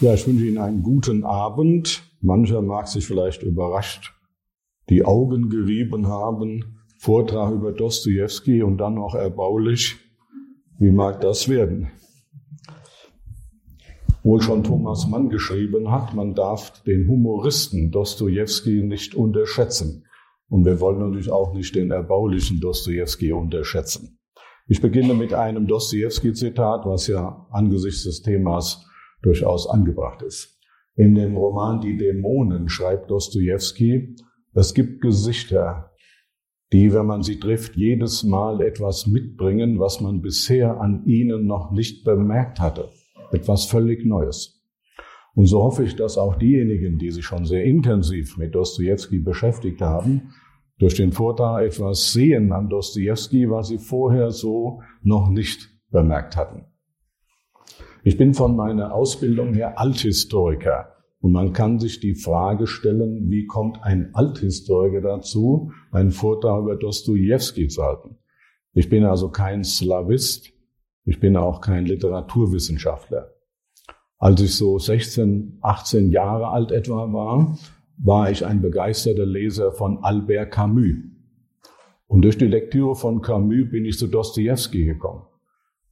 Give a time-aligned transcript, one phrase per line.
[0.00, 2.02] Ja, ich wünsche Ihnen einen guten Abend.
[2.20, 4.12] Mancher mag sich vielleicht überrascht
[4.88, 6.82] die Augen gerieben haben.
[6.98, 9.96] Vortrag über Dostoevsky und dann noch erbaulich.
[10.78, 11.90] Wie mag das werden?
[14.22, 20.04] Wohl schon Thomas Mann geschrieben hat, man darf den Humoristen Dostoevsky nicht unterschätzen.
[20.48, 24.18] Und wir wollen natürlich auch nicht den erbaulichen Dostoevsky unterschätzen.
[24.68, 28.84] Ich beginne mit einem Dostoevsky-Zitat, was ja angesichts des Themas
[29.22, 30.58] durchaus angebracht ist.
[30.94, 34.16] In dem Roman Die Dämonen schreibt Dostoevsky,
[34.54, 35.90] es gibt Gesichter,
[36.72, 41.70] die, wenn man sie trifft, jedes Mal etwas mitbringen, was man bisher an ihnen noch
[41.70, 42.88] nicht bemerkt hatte.
[43.30, 44.64] Etwas völlig Neues.
[45.34, 49.82] Und so hoffe ich, dass auch diejenigen, die sich schon sehr intensiv mit Dostoevsky beschäftigt
[49.82, 50.32] haben,
[50.78, 56.64] durch den Vortrag etwas sehen an Dostoevsky, was sie vorher so noch nicht bemerkt hatten.
[58.06, 60.92] Ich bin von meiner Ausbildung her Althistoriker.
[61.18, 66.76] Und man kann sich die Frage stellen, wie kommt ein Althistoriker dazu, einen Vortrag über
[66.76, 68.16] Dostoevsky zu halten?
[68.74, 70.52] Ich bin also kein Slavist,
[71.04, 73.34] ich bin auch kein Literaturwissenschaftler.
[74.18, 77.58] Als ich so 16, 18 Jahre alt etwa war,
[77.98, 80.94] war ich ein begeisterter Leser von Albert Camus.
[82.06, 85.24] Und durch die Lektüre von Camus bin ich zu Dostoevsky gekommen.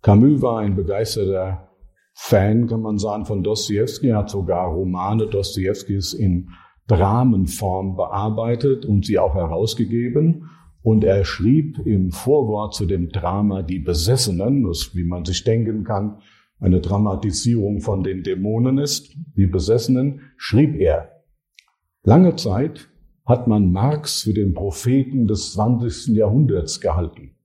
[0.00, 1.73] Camus war ein begeisterter
[2.14, 6.50] Fan, kann man sagen, von Dostoevsky, hat sogar Romane Dostojewskis in
[6.86, 10.50] Dramenform bearbeitet und sie auch herausgegeben.
[10.82, 15.82] Und er schrieb im Vorwort zu dem Drama Die Besessenen, das, wie man sich denken
[15.82, 16.18] kann,
[16.60, 21.24] eine Dramatisierung von den Dämonen ist, die Besessenen, schrieb er,
[22.04, 22.88] lange Zeit
[23.26, 26.14] hat man Marx für den Propheten des 20.
[26.14, 27.36] Jahrhunderts gehalten.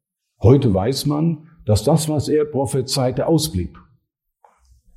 [0.42, 3.78] Heute weiß man, dass das, was er prophezeite, ausblieb.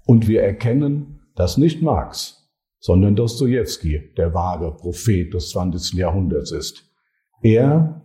[0.05, 5.99] Und wir erkennen, dass nicht Marx, sondern Dostoevsky der wahre Prophet des 20.
[5.99, 6.91] Jahrhunderts ist.
[7.43, 8.03] Er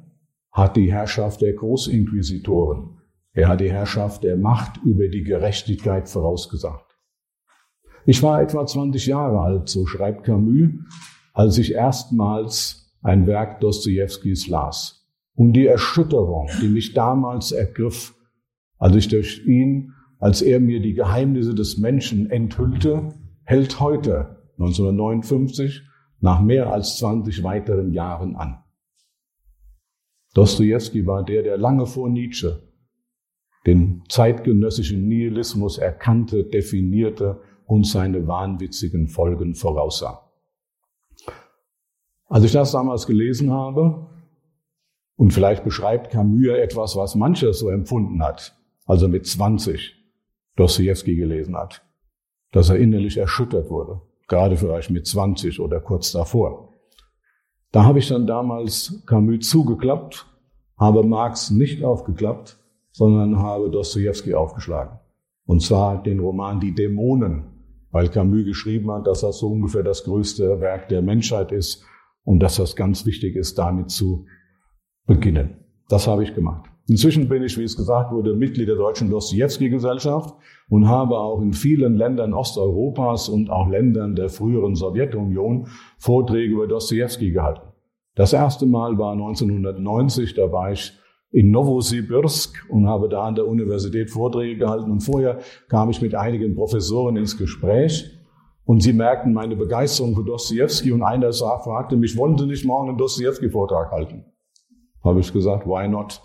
[0.52, 2.98] hat die Herrschaft der Großinquisitoren.
[3.34, 6.98] Er hat die Herrschaft der Macht über die Gerechtigkeit vorausgesagt.
[8.06, 10.70] Ich war etwa 20 Jahre alt, so schreibt Camus,
[11.34, 15.08] als ich erstmals ein Werk Dostojewskis las.
[15.36, 18.16] Und die Erschütterung, die mich damals ergriff,
[18.80, 23.14] als ich durch ihn als er mir die Geheimnisse des Menschen enthüllte,
[23.44, 25.84] hält heute, 1959,
[26.20, 28.64] nach mehr als 20 weiteren Jahren an.
[30.34, 32.68] Dostoevsky war der, der lange vor Nietzsche
[33.68, 40.32] den zeitgenössischen Nihilismus erkannte, definierte und seine wahnwitzigen Folgen voraussah.
[42.30, 44.08] Als ich das damals gelesen habe,
[45.18, 48.56] und vielleicht beschreibt Camus etwas, was mancher so empfunden hat,
[48.86, 49.97] also mit 20,
[50.58, 51.86] Dostoevsky gelesen hat,
[52.52, 56.74] dass er innerlich erschüttert wurde, gerade vielleicht mit 20 oder kurz davor.
[57.72, 60.26] Da habe ich dann damals Camus zugeklappt,
[60.78, 62.60] habe Marx nicht aufgeklappt,
[62.92, 65.00] sondern habe Dostoevsky aufgeschlagen.
[65.46, 67.46] Und zwar den Roman Die Dämonen,
[67.92, 71.86] weil Camus geschrieben hat, dass das so ungefähr das größte Werk der Menschheit ist
[72.24, 74.26] und dass das ganz wichtig ist, damit zu
[75.06, 75.64] beginnen.
[75.88, 76.70] Das habe ich gemacht.
[76.90, 80.34] Inzwischen bin ich, wie es gesagt wurde, Mitglied der Deutschen Dostoevsky-Gesellschaft
[80.70, 86.68] und habe auch in vielen Ländern Osteuropas und auch Ländern der früheren Sowjetunion Vorträge über
[86.68, 87.68] Dostoevsky gehalten.
[88.16, 90.94] Das erste Mal war 1990, da war ich
[91.32, 94.90] in Novosibirsk und habe da an der Universität Vorträge gehalten.
[94.90, 98.10] Und vorher kam ich mit einigen Professoren ins Gespräch
[98.64, 102.90] und sie merkten meine Begeisterung für Dostoevsky und einer fragte mich, wollen Sie nicht morgen
[102.90, 104.26] einen Dostoevsky-Vortrag halten?
[105.04, 106.22] Habe ich gesagt, why not?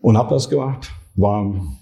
[0.00, 0.90] Und habe das gemacht.
[1.16, 1.76] War ein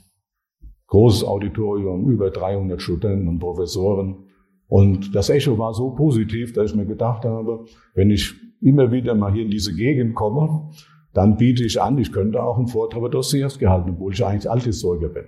[0.88, 4.24] großes Auditorium, über 300 Studenten und Professoren.
[4.68, 7.64] Und das Echo war so positiv, dass ich mir gedacht habe,
[7.94, 10.70] wenn ich immer wieder mal hier in diese Gegend komme,
[11.12, 14.50] dann biete ich an, ich könnte auch einen Vortrag über Dostoevsky halten, obwohl ich eigentlich
[14.50, 15.24] Althistoriker bin.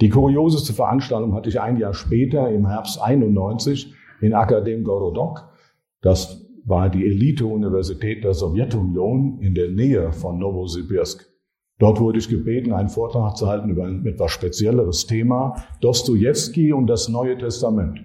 [0.00, 5.48] Die kurioseste Veranstaltung hatte ich ein Jahr später, im Herbst 91, in Akadem Gorodok.
[6.02, 11.28] Das war die Elite-Universität der Sowjetunion in der Nähe von Novosibirsk.
[11.78, 16.86] Dort wurde ich gebeten, einen Vortrag zu halten über ein etwas spezielleres Thema, Dostoevsky und
[16.86, 18.00] das Neue Testament.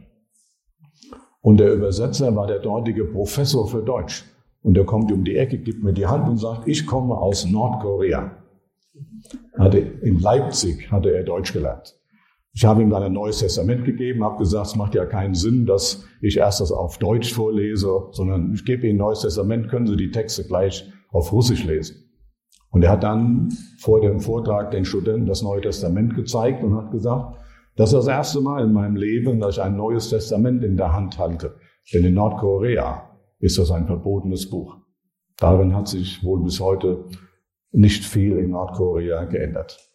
[1.42, 4.26] Und der Übersetzer war der dortige Professor für Deutsch.
[4.62, 7.46] Und er kommt um die Ecke, gibt mir die Hand und sagt, ich komme aus
[7.46, 8.36] Nordkorea.
[9.58, 11.99] Hatte, in Leipzig hatte er Deutsch gelernt.
[12.54, 15.66] Ich habe ihm dann ein neues Testament gegeben, habe gesagt, es macht ja keinen Sinn,
[15.66, 19.88] dass ich erst das auf Deutsch vorlese, sondern ich gebe Ihnen ein neues Testament, können
[19.88, 22.10] Sie die Texte gleich auf Russisch lesen.
[22.72, 23.50] Und er hat dann
[23.80, 27.38] vor dem Vortrag den Studenten das Neue Testament gezeigt und hat gesagt,
[27.76, 30.94] das ist das erste Mal in meinem Leben, dass ich ein neues Testament in der
[30.94, 31.56] Hand halte.
[31.94, 33.10] Denn in Nordkorea
[33.40, 34.78] ist das ein verbotenes Buch.
[35.38, 37.06] Darin hat sich wohl bis heute
[37.72, 39.89] nicht viel in Nordkorea geändert.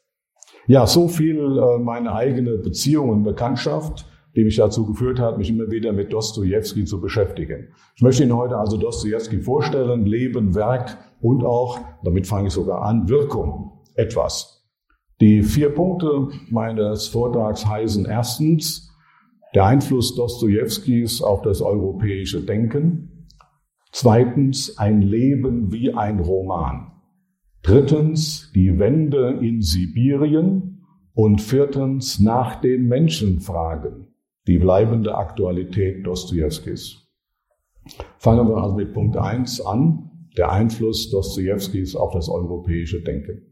[0.66, 5.50] Ja, so viel äh, meine eigene Beziehung und Bekanntschaft, die mich dazu geführt hat, mich
[5.50, 7.69] immer wieder mit Dostoevsky zu beschäftigen.
[7.96, 12.82] Ich möchte Ihnen heute also Dostoevsky vorstellen, Leben, Werk und auch, damit fange ich sogar
[12.82, 14.64] an, Wirkung, etwas.
[15.20, 18.90] Die vier Punkte meines Vortrags heißen erstens
[19.55, 23.28] der Einfluss Dostojewskis auf das europäische Denken,
[23.93, 26.94] zweitens ein Leben wie ein Roman.
[27.64, 30.84] Drittens die Wende in Sibirien
[31.14, 34.08] und viertens nach den Menschen fragen,
[34.46, 37.08] die bleibende Aktualität Dostojewskis.
[38.19, 43.46] Fangen wir also mit Punkt eins an, der Einfluss Dostojewskis auf das europäische Denken.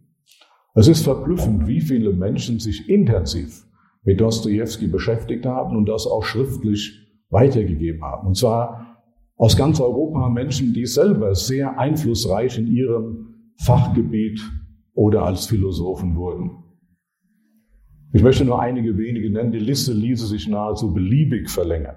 [0.75, 3.65] Es ist verblüffend, wie viele Menschen sich intensiv
[4.03, 8.27] mit Dostojewski beschäftigt haben und das auch schriftlich weitergegeben haben.
[8.29, 9.03] Und zwar
[9.37, 14.41] aus ganz Europa Menschen, die selber sehr einflussreich in ihrem Fachgebiet
[14.95, 16.63] oder als Philosophen wurden.
[18.13, 19.53] Ich möchte nur einige wenige nennen.
[19.53, 21.97] Die Liste ließe sich nahezu beliebig verlängern.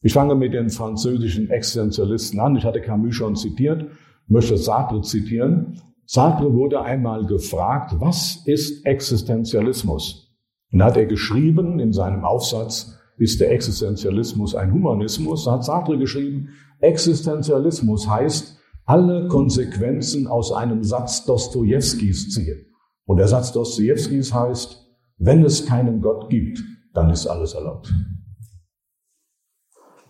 [0.00, 2.56] Ich fange mit den französischen Existenzialisten an.
[2.56, 3.90] Ich hatte Camus schon zitiert,
[4.26, 5.80] möchte Sartre zitieren.
[6.06, 10.34] Sartre wurde einmal gefragt, was ist Existenzialismus?
[10.72, 15.44] Und da hat er geschrieben in seinem Aufsatz, ist der Existenzialismus ein Humanismus?
[15.44, 16.48] Da hat Sartre geschrieben,
[16.80, 22.66] Existenzialismus heißt, alle Konsequenzen aus einem Satz Dostojewskis ziehen.
[23.04, 24.78] Und der Satz Dostojewskis heißt,
[25.18, 26.62] wenn es keinen Gott gibt,
[26.94, 27.92] dann ist alles erlaubt.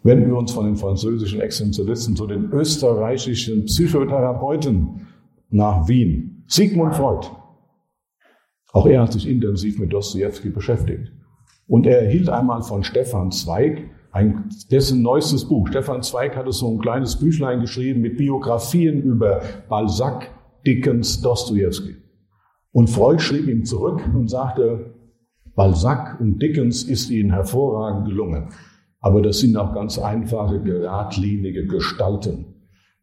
[0.02, 5.06] Wenden wir uns von den französischen Existenzialisten zu den österreichischen Psychotherapeuten
[5.50, 6.44] nach Wien.
[6.48, 7.28] Sigmund Freud.
[8.72, 11.12] Auch er hat sich intensiv mit Dostojewski beschäftigt.
[11.69, 15.68] Und er erhielt einmal von Stefan Zweig ein, dessen neuestes Buch.
[15.68, 20.30] Stefan Zweig hatte so ein kleines Büchlein geschrieben mit Biografien über Balzac,
[20.66, 21.96] Dickens, Dostoevsky.
[22.72, 24.94] Und Freud schrieb ihm zurück und sagte,
[25.54, 28.48] Balzac und Dickens ist ihnen hervorragend gelungen.
[29.00, 32.54] Aber das sind auch ganz einfache, geradlinige Gestalten.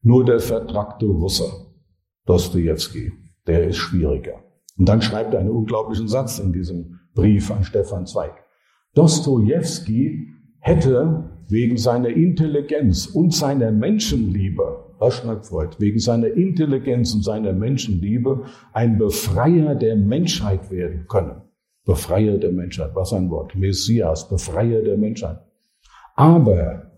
[0.01, 1.51] Nur der vertrackte Russe,
[2.25, 3.11] Dostoevsky,
[3.47, 4.43] der ist schwieriger.
[4.77, 8.33] Und dann schreibt er einen unglaublichen Satz in diesem Brief an Stefan Zweig.
[8.93, 17.23] Dostoevsky hätte wegen seiner Intelligenz und seiner Menschenliebe, was schreibt Freud, wegen seiner Intelligenz und
[17.23, 21.41] seiner Menschenliebe ein Befreier der Menschheit werden können.
[21.85, 23.55] Befreier der Menschheit, was ein Wort.
[23.55, 25.39] Messias, Befreier der Menschheit.
[26.15, 26.91] Aber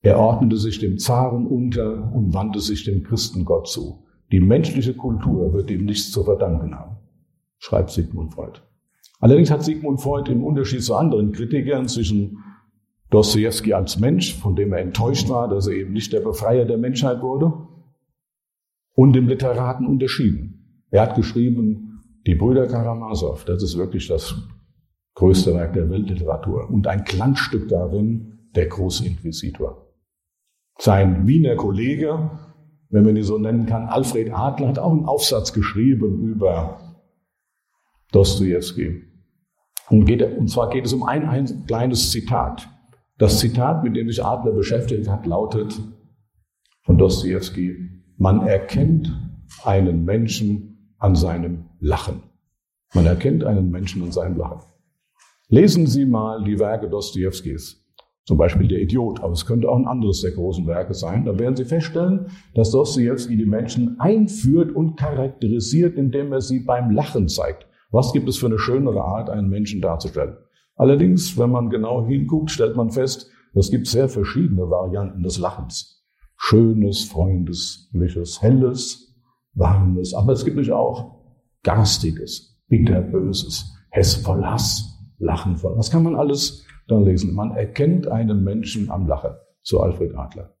[0.00, 4.04] er ordnete sich dem Zaren unter und wandte sich dem Christengott zu.
[4.30, 6.98] Die menschliche Kultur wird ihm nichts zu verdanken haben,
[7.58, 8.60] schreibt Sigmund Freud.
[9.18, 12.38] Allerdings hat Sigmund Freud im Unterschied zu anderen Kritikern zwischen
[13.10, 16.78] Dostoevsky als Mensch, von dem er enttäuscht war, dass er eben nicht der Befreier der
[16.78, 17.52] Menschheit wurde,
[18.94, 20.84] und dem Literaten unterschieden.
[20.90, 24.34] Er hat geschrieben, die Brüder Karamasow, das ist wirklich das
[25.14, 29.86] größte Werk der Weltliteratur und ein Glanzstück darin, der große Inquisitor.
[30.78, 32.30] Sein Wiener Kollege,
[32.90, 36.98] wenn man ihn so nennen kann, Alfred Adler, hat auch einen Aufsatz geschrieben über
[38.12, 39.07] Dostoevsky.
[39.90, 42.68] Und, geht, und zwar geht es um ein, ein kleines Zitat.
[43.16, 45.80] Das Zitat, mit dem sich Adler beschäftigt hat, lautet
[46.82, 47.76] von Dostoevsky,
[48.16, 49.12] man erkennt
[49.64, 52.22] einen Menschen an seinem Lachen.
[52.94, 54.60] Man erkennt einen Menschen an seinem Lachen.
[55.48, 57.84] Lesen Sie mal die Werke Dostojewskis.
[58.24, 61.24] Zum Beispiel Der Idiot, aber es könnte auch ein anderes der großen Werke sein.
[61.24, 66.90] Da werden Sie feststellen, dass Dostojewski die Menschen einführt und charakterisiert, indem er sie beim
[66.90, 67.67] Lachen zeigt.
[67.90, 70.36] Was gibt es für eine schönere Art, einen Menschen darzustellen?
[70.76, 76.06] Allerdings, wenn man genau hinguckt, stellt man fest, es gibt sehr verschiedene Varianten des Lachens.
[76.36, 79.16] Schönes, freundliches, helles,
[79.54, 81.18] warmes, aber es gibt nicht auch
[81.64, 84.84] garstiges, bitterböses, Hess voll Hass,
[85.18, 85.74] Lachen voll.
[85.76, 87.34] Das kann man alles da lesen.
[87.34, 90.54] Man erkennt einen Menschen am Lachen, zu Alfred Adler.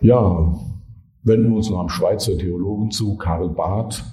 [0.00, 0.54] Ja,
[1.22, 4.04] wenden wir uns noch einem Schweizer Theologen zu, Karl Barth,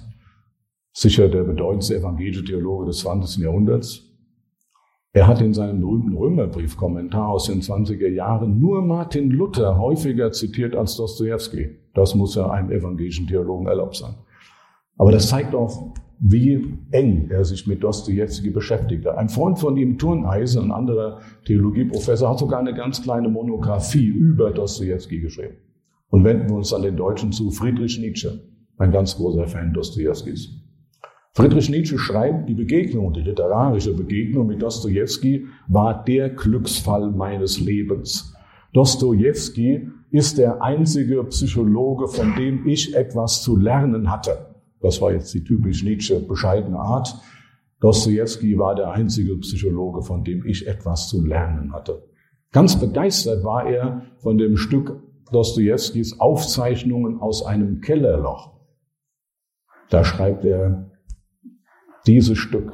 [0.92, 3.42] sicher der bedeutendste evangelische Theologe des 20.
[3.42, 4.02] Jahrhunderts.
[5.12, 10.76] Er hat in seinem berühmten Römerbrief-Kommentar aus den 20er Jahren nur Martin Luther häufiger zitiert
[10.76, 11.70] als Dostoevsky.
[11.94, 14.14] Das muss ja einem evangelischen Theologen erlaubt sein.
[14.98, 19.16] Aber das zeigt auch, wie eng er sich mit Dostoevsky beschäftigte.
[19.16, 24.50] Ein Freund von ihm, Turneisen, ein anderer Theologieprofessor, hat sogar eine ganz kleine Monographie über
[24.50, 25.56] Dostoevsky geschrieben.
[26.08, 28.48] Und wenden wir uns an den Deutschen zu, Friedrich Nietzsche,
[28.78, 30.66] ein ganz großer Fan Dostojewskis.
[31.36, 38.34] Friedrich Nietzsche schreibt, die Begegnung, die literarische Begegnung mit Dostojewski war der Glücksfall meines Lebens.
[38.72, 44.54] Dostojewski ist der einzige Psychologe, von dem ich etwas zu lernen hatte.
[44.80, 47.14] Das war jetzt die typisch Nietzsche bescheidene Art.
[47.80, 52.02] Dostojewski war der einzige Psychologe, von dem ich etwas zu lernen hatte.
[52.52, 58.52] Ganz begeistert war er von dem Stück Dostojewskis Aufzeichnungen aus einem Kellerloch.
[59.90, 60.90] Da schreibt er,
[62.06, 62.72] dieses Stück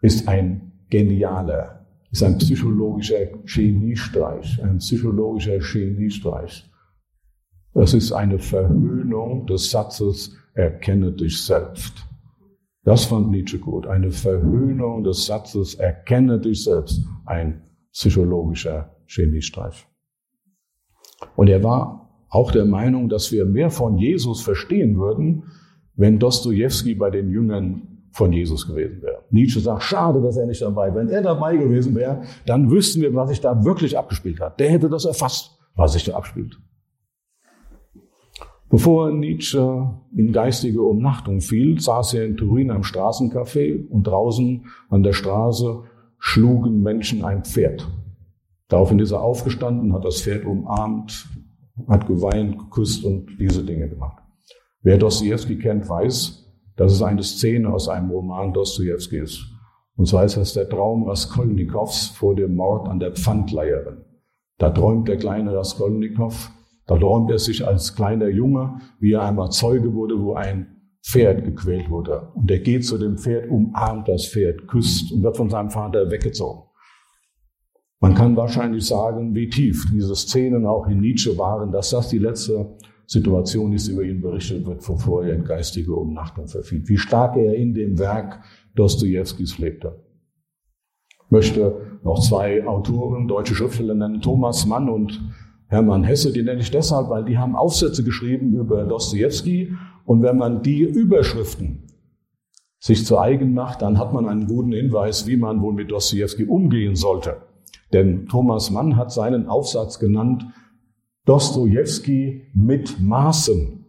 [0.00, 6.70] ist ein genialer, ist ein psychologischer Geniestreich, ein psychologischer Geniestreich.
[7.74, 12.06] Es ist eine Verhöhnung des Satzes, erkenne dich selbst.
[12.84, 13.86] Das fand Nietzsche gut.
[13.86, 17.06] Eine Verhöhnung des Satzes, erkenne dich selbst.
[17.24, 19.86] Ein psychologischer Geniestreich.
[21.36, 25.44] Und er war auch der Meinung, dass wir mehr von Jesus verstehen würden,
[25.96, 29.24] wenn Dostoevsky bei den Jüngern von Jesus gewesen wäre.
[29.30, 30.96] Nietzsche sagt, schade, dass er nicht dabei war.
[30.96, 34.60] Wenn er dabei gewesen wäre, dann wüssten wir, was sich da wirklich abgespielt hat.
[34.60, 36.58] Der hätte das erfasst, was sich da abspielt.
[38.70, 45.02] Bevor Nietzsche in geistige Umnachtung fiel, saß er in Turin am Straßencafé und draußen an
[45.02, 45.82] der Straße
[46.18, 47.86] schlugen Menschen ein Pferd.
[48.72, 51.28] Daraufhin ist er aufgestanden, hat das Pferd umarmt,
[51.88, 54.22] hat geweint, geküsst und diese Dinge gemacht.
[54.80, 59.44] Wer Dostoevsky kennt, weiß, dass es eine Szene aus einem Roman Dostoevsky ist.
[59.96, 64.06] Und zwar ist das der Traum Raskolnikows vor dem Mord an der Pfandleiherin.
[64.56, 66.50] Da träumt der kleine Raskolnikow,
[66.86, 71.44] da träumt er sich als kleiner Junge, wie er einmal Zeuge wurde, wo ein Pferd
[71.44, 72.28] gequält wurde.
[72.34, 76.10] Und er geht zu dem Pferd, umarmt das Pferd, küsst und wird von seinem Vater
[76.10, 76.71] weggezogen.
[78.02, 82.18] Man kann wahrscheinlich sagen, wie tief diese Szenen auch in Nietzsche waren, dass das die
[82.18, 82.74] letzte
[83.06, 86.82] Situation ist, über ihn berichtet wird, bevor er in geistige Umnachtung verfiel.
[86.88, 88.40] Wie stark er in dem Werk
[88.74, 90.04] Dostojewskis lebte.
[91.26, 95.20] Ich möchte noch zwei Autoren, deutsche Schriftsteller nennen, Thomas Mann und
[95.68, 100.38] Hermann Hesse, die nenne ich deshalb, weil die haben Aufsätze geschrieben über Dostojewski und wenn
[100.38, 101.84] man die Überschriften
[102.80, 106.46] sich zu eigen macht, dann hat man einen guten Hinweis, wie man wohl mit Dostojewski
[106.46, 107.51] umgehen sollte.
[107.92, 110.46] Denn Thomas Mann hat seinen Aufsatz genannt,
[111.24, 113.84] Dostojewski mit Maßen.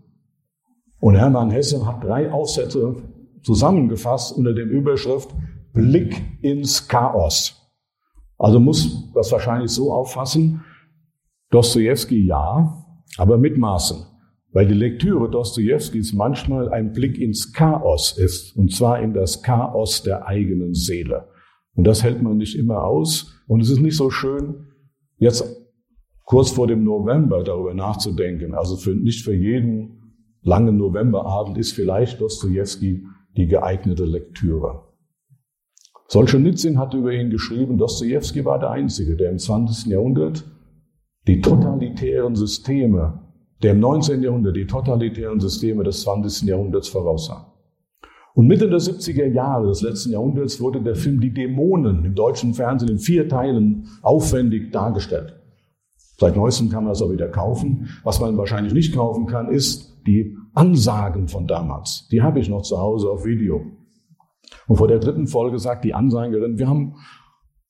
[0.99, 2.95] Und Hermann Hesse hat drei Aufsätze
[3.41, 5.33] zusammengefasst unter dem Überschrift
[5.73, 7.59] Blick ins Chaos.
[8.37, 10.63] Also muss das wahrscheinlich so auffassen,
[11.49, 12.85] Dostoevsky ja,
[13.17, 14.05] aber mit Maßen.
[14.51, 20.03] Weil die Lektüre Dostojewskis manchmal ein Blick ins Chaos ist, und zwar in das Chaos
[20.03, 21.27] der eigenen Seele.
[21.75, 23.33] Und das hält man nicht immer aus.
[23.47, 24.67] Und es ist nicht so schön,
[25.17, 25.43] jetzt
[26.23, 28.53] kurz vor dem November darüber nachzudenken.
[28.53, 30.03] Also für, nicht für jeden
[30.41, 34.83] langen Novemberabend ist vielleicht Dostojewski die geeignete Lektüre.
[36.07, 39.87] Solzhenitsyn hat über ihn geschrieben, Dostojewski war der Einzige, der im 20.
[39.87, 40.43] Jahrhundert
[41.27, 43.21] die totalitären Systeme,
[43.63, 44.21] der im 19.
[44.21, 46.47] Jahrhundert die totalitären Systeme des 20.
[46.47, 47.52] Jahrhunderts voraussah.
[48.33, 52.53] Und Mitte der 70er Jahre des letzten Jahrhunderts wurde der Film Die Dämonen im deutschen
[52.53, 55.39] Fernsehen in vier Teilen aufwendig dargestellt.
[56.17, 57.89] Seit neuestem kann man das auch wieder kaufen.
[58.03, 62.07] Was man wahrscheinlich nicht kaufen kann, ist die Ansagen von damals.
[62.11, 63.61] Die habe ich noch zu Hause auf Video.
[64.67, 66.95] Und vor der dritten Folge sagt die Ansagerin, wir haben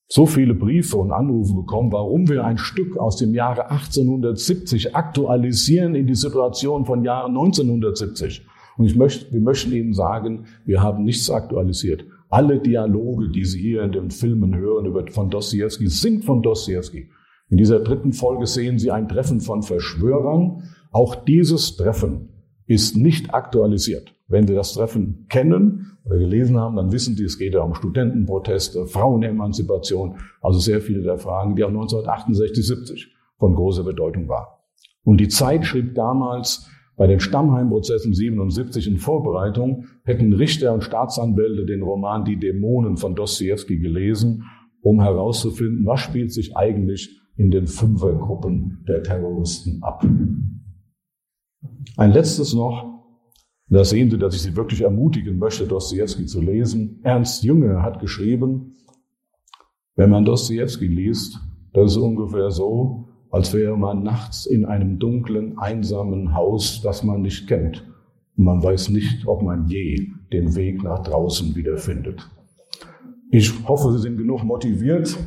[0.08, 5.96] so viele Briefe und Anrufe bekommen, warum wir ein Stück aus dem Jahre 1870 aktualisieren
[5.96, 8.46] in die Situation von Jahren 1970.
[8.78, 12.06] Und ich möchte, wir möchten Ihnen sagen, wir haben nichts aktualisiert.
[12.30, 17.10] Alle Dialoge, die Sie hier in den Filmen hören über, von Dostoevsky, sind von Dostoevsky.
[17.50, 20.64] In dieser dritten Folge sehen Sie ein Treffen von Verschwörern.
[20.92, 22.30] Auch dieses Treffen
[22.66, 24.14] ist nicht aktualisiert.
[24.28, 27.76] Wenn Sie das Treffen kennen oder gelesen haben, dann wissen Sie, es geht ja um
[27.76, 34.48] Studentenproteste, Frauenemanzipation, also sehr viele der Fragen, die auch 1968, 70 von großer Bedeutung waren.
[35.04, 41.66] Und die Zeit schrieb damals, bei den Stammheimprozessen 77 in Vorbereitung hätten Richter und Staatsanwälte
[41.66, 44.44] den Roman Die Dämonen von Dostoevsky gelesen,
[44.82, 50.06] um herauszufinden, was spielt sich eigentlich in den Fünfergruppen der Terroristen ab.
[51.98, 52.92] Ein letztes noch.
[53.70, 57.00] Da sehen Sie, dass ich Sie wirklich ermutigen möchte, Dostoevsky zu lesen.
[57.02, 58.76] Ernst Jünger hat geschrieben,
[59.96, 61.40] wenn man Dostoevsky liest,
[61.74, 67.24] das ist ungefähr so, als wäre man nachts in einem dunklen, einsamen Haus, das man
[67.24, 67.84] nicht kennt.
[68.38, 72.30] Und man weiß nicht, ob man je den Weg nach draußen wiederfindet.
[73.32, 75.18] Ich hoffe, Sie sind genug motiviert,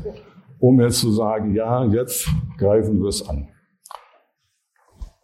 [0.61, 3.49] um jetzt zu sagen, ja, jetzt greifen wir es an.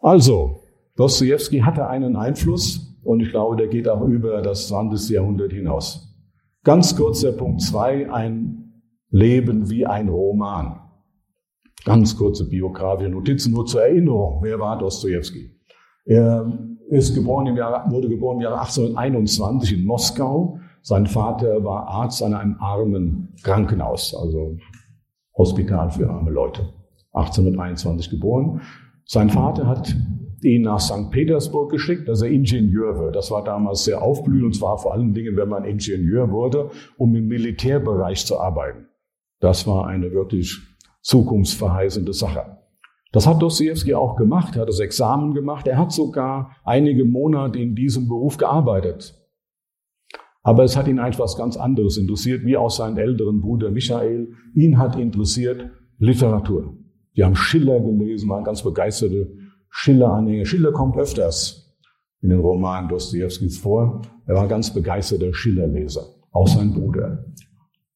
[0.01, 0.59] Also,
[0.97, 5.09] Dostoevsky hatte einen Einfluss und ich glaube, der geht auch über das 20.
[5.09, 6.13] Jahrhundert hinaus.
[6.65, 10.82] Ganz kurz der Punkt zwei: ein Leben wie ein Roman.
[11.85, 14.39] Ganz kurze biografische Notizen nur zur Erinnerung.
[14.41, 15.51] Wer war Dostoevsky?
[16.05, 16.51] Er
[16.89, 20.59] ist geboren im Jahr, wurde geboren im Jahre 1821 in Moskau.
[20.81, 24.57] Sein Vater war Arzt an einem armen Krankenhaus, also
[25.37, 26.73] Hospital für arme Leute.
[27.13, 28.61] 1821 geboren.
[29.05, 29.95] Sein Vater hat
[30.41, 31.09] ihn nach St.
[31.11, 33.15] Petersburg geschickt, dass er Ingenieur wird.
[33.15, 37.15] Das war damals sehr aufblühend und zwar vor allen Dingen, wenn man Ingenieur wurde, um
[37.15, 38.87] im Militärbereich zu arbeiten.
[39.39, 40.59] Das war eine wirklich
[41.03, 42.57] zukunftsverheißende Sache.
[43.11, 47.59] Das hat Dostoevsky auch gemacht, er hat das Examen gemacht, er hat sogar einige Monate
[47.59, 49.19] in diesem Beruf gearbeitet.
[50.41, 54.33] Aber es hat ihn etwas ganz anderes interessiert, wie auch seinen älteren Bruder Michael.
[54.55, 55.69] Ihn hat interessiert
[55.99, 56.75] Literatur.
[57.15, 59.31] Die haben Schiller gelesen, waren ganz begeisterte
[59.69, 60.45] Schiller-Anhänger.
[60.45, 61.77] Schiller kommt öfters
[62.21, 64.01] in den Romanen Dostojewskis vor.
[64.25, 67.25] Er war ganz begeisterter Schiller-Leser, auch sein Bruder.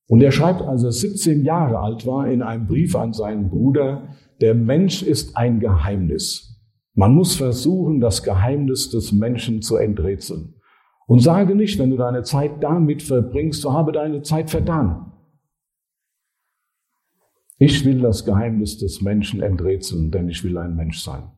[0.08, 4.16] Und er schreibt, als er 17 Jahre alt war, in einem Brief an seinen Bruder,
[4.42, 6.62] der Mensch ist ein Geheimnis.
[6.94, 10.56] Man muss versuchen, das Geheimnis des Menschen zu enträtseln.
[11.08, 15.12] Und sage nicht, wenn du deine Zeit damit verbringst, so habe deine Zeit vertan.
[17.60, 21.32] Ich will das Geheimnis des Menschen enträtseln, denn ich will ein Mensch sein.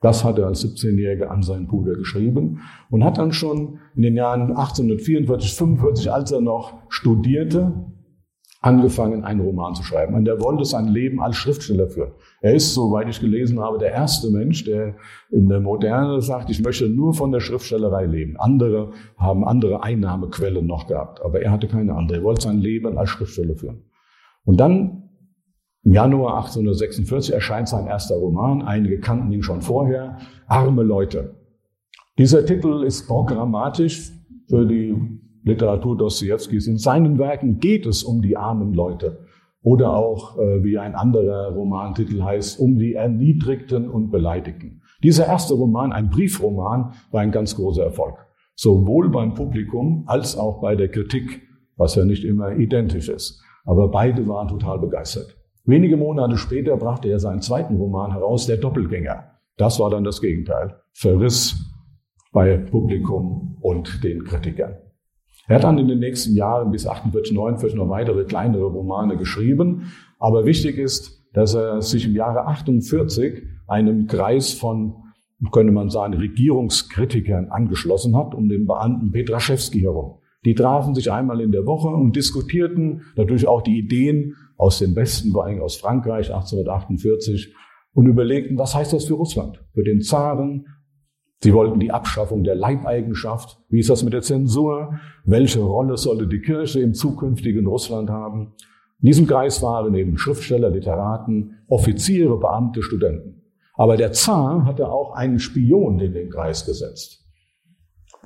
[0.00, 2.60] Das hat er als 17-Jähriger an seinen Bruder geschrieben
[2.90, 7.72] und hat dann schon in den Jahren 1844, 45, als er noch studierte,
[8.60, 10.14] angefangen, einen Roman zu schreiben.
[10.14, 12.12] Und er wollte sein Leben als Schriftsteller führen.
[12.40, 14.96] Er ist, soweit ich gelesen habe, der erste Mensch, der
[15.30, 18.36] in der Moderne sagt, ich möchte nur von der Schriftstellerei leben.
[18.36, 22.18] Andere haben andere Einnahmequellen noch gehabt, aber er hatte keine andere.
[22.18, 23.84] Er wollte sein Leben als Schriftsteller führen.
[24.44, 25.04] Und dann
[25.84, 28.62] im Januar 1846 erscheint sein erster Roman.
[28.62, 30.18] Einige kannten ihn schon vorher.
[30.48, 31.36] Arme Leute.
[32.18, 34.10] Dieser Titel ist programmatisch
[34.48, 35.17] für die
[35.48, 36.66] Literatur Dostojewskis.
[36.66, 39.26] In seinen Werken geht es um die armen Leute.
[39.62, 44.82] Oder auch, äh, wie ein anderer Romantitel heißt, um die Erniedrigten und Beleidigten.
[45.02, 48.14] Dieser erste Roman, ein Briefroman, war ein ganz großer Erfolg.
[48.54, 51.42] Sowohl beim Publikum als auch bei der Kritik,
[51.76, 53.42] was ja nicht immer identisch ist.
[53.64, 55.36] Aber beide waren total begeistert.
[55.64, 59.24] Wenige Monate später brachte er seinen zweiten Roman heraus, Der Doppelgänger.
[59.56, 60.80] Das war dann das Gegenteil.
[60.92, 61.56] Verriss
[62.32, 64.76] bei Publikum und den Kritikern.
[65.48, 69.90] Er hat dann in den nächsten Jahren bis 48, 49 noch weitere kleinere Romane geschrieben.
[70.18, 74.94] Aber wichtig ist, dass er sich im Jahre 48 einem Kreis von,
[75.50, 80.18] könnte man sagen, Regierungskritikern angeschlossen hat, um den Beamten Petraschewski herum.
[80.44, 84.94] Die trafen sich einmal in der Woche und diskutierten natürlich auch die Ideen aus dem
[84.96, 87.54] Westen, vor allem aus Frankreich 1848,
[87.94, 90.66] und überlegten, was heißt das für Russland, für den Zaren,
[91.40, 93.60] Sie wollten die Abschaffung der Leibeigenschaft.
[93.68, 94.98] Wie ist das mit der Zensur?
[95.24, 98.54] Welche Rolle sollte die Kirche im zukünftigen Russland haben?
[99.00, 103.42] In diesem Kreis waren eben Schriftsteller, Literaten, Offiziere, Beamte, Studenten.
[103.74, 107.24] Aber der Zar hatte auch einen Spion in den Kreis gesetzt.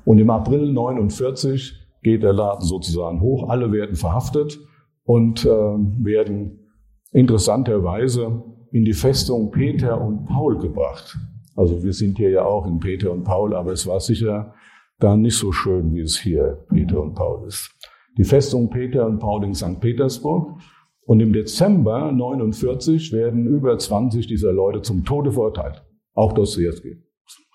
[0.03, 3.49] Und im April 49 geht der Laden sozusagen hoch.
[3.49, 4.59] Alle werden verhaftet
[5.03, 6.71] und äh, werden
[7.11, 11.15] interessanterweise in die Festung Peter und Paul gebracht.
[11.55, 14.53] Also wir sind hier ja auch in Peter und Paul, aber es war sicher
[14.99, 17.71] da nicht so schön, wie es hier Peter und Paul ist.
[18.17, 19.79] Die Festung Peter und Paul in St.
[19.79, 20.59] Petersburg.
[21.05, 25.83] Und im Dezember 49 werden über 20 dieser Leute zum Tode verurteilt.
[26.13, 27.03] Auch Dostoevsky.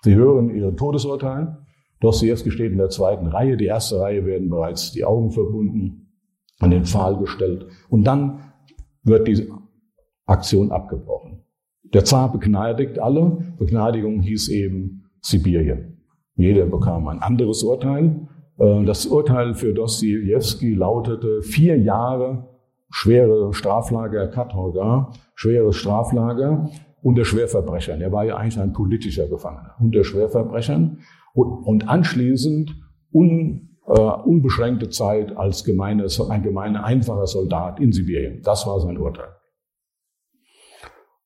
[0.03, 1.57] Sie hören ihren Todesurteil.
[1.99, 3.57] Dostoevsky steht in der zweiten Reihe.
[3.57, 6.13] Die erste Reihe werden bereits die Augen verbunden,
[6.59, 7.65] an den Pfahl gestellt.
[7.89, 8.51] Und dann
[9.03, 9.47] wird diese
[10.25, 11.43] Aktion abgebrochen.
[11.93, 13.37] Der Zar begnadigt alle.
[13.57, 15.97] Begnadigung hieß eben Sibirien.
[16.35, 18.27] Jeder bekam ein anderes Urteil.
[18.57, 22.47] Äh, das Urteil für Dostoevsky lautete vier Jahre
[22.91, 26.69] schwere Straflager Katorga, schweres Straflager
[27.01, 28.01] unter Schwerverbrechern.
[28.01, 30.99] Er war ja eigentlich ein politischer Gefangener unter Schwerverbrechern
[31.33, 32.75] und, anschließend
[33.11, 38.41] un, äh, unbeschränkte Zeit als gemeine, ein gemeiner einfacher Soldat in Sibirien.
[38.43, 39.29] Das war sein Urteil.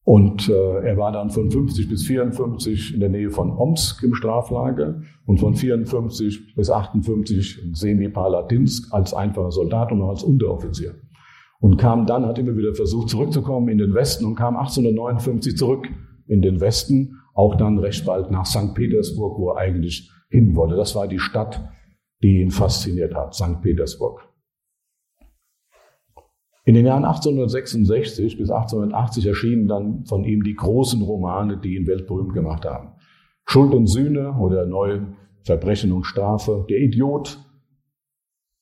[0.05, 4.13] Und äh, er war dann von 50 bis 54 in der Nähe von Omsk im
[4.13, 10.95] Straflager und von 54 bis 58 in Semipalatinsk als einfacher Soldat und noch als Unteroffizier.
[11.61, 15.87] Und kam dann, hat immer wieder versucht zurückzukommen in den Westen und kam 1859 zurück
[16.27, 18.73] in den Westen, auch dann recht bald nach St.
[18.73, 20.75] Petersburg, wo er eigentlich hin wollte.
[20.75, 21.63] Das war die Stadt,
[22.21, 23.61] die ihn fasziniert hat, St.
[23.61, 24.32] Petersburg.
[26.65, 31.87] In den Jahren 1866 bis 1880 erschienen dann von ihm die großen Romane, die ihn
[31.87, 32.93] weltberühmt gemacht haben.
[33.45, 37.37] Schuld und Sühne oder Neue Verbrechen und Strafe, Der Idiot,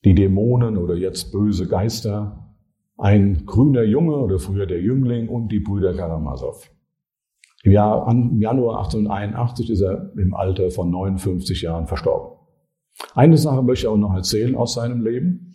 [0.03, 2.55] die Dämonen oder jetzt böse Geister,
[2.97, 6.67] ein grüner Junge oder früher der Jüngling und die Brüder Karamasow.
[7.63, 12.37] Im, Jahr, im Januar 1881 ist er im Alter von 59 Jahren verstorben.
[13.13, 15.53] Eine Sache möchte ich auch noch erzählen aus seinem Leben.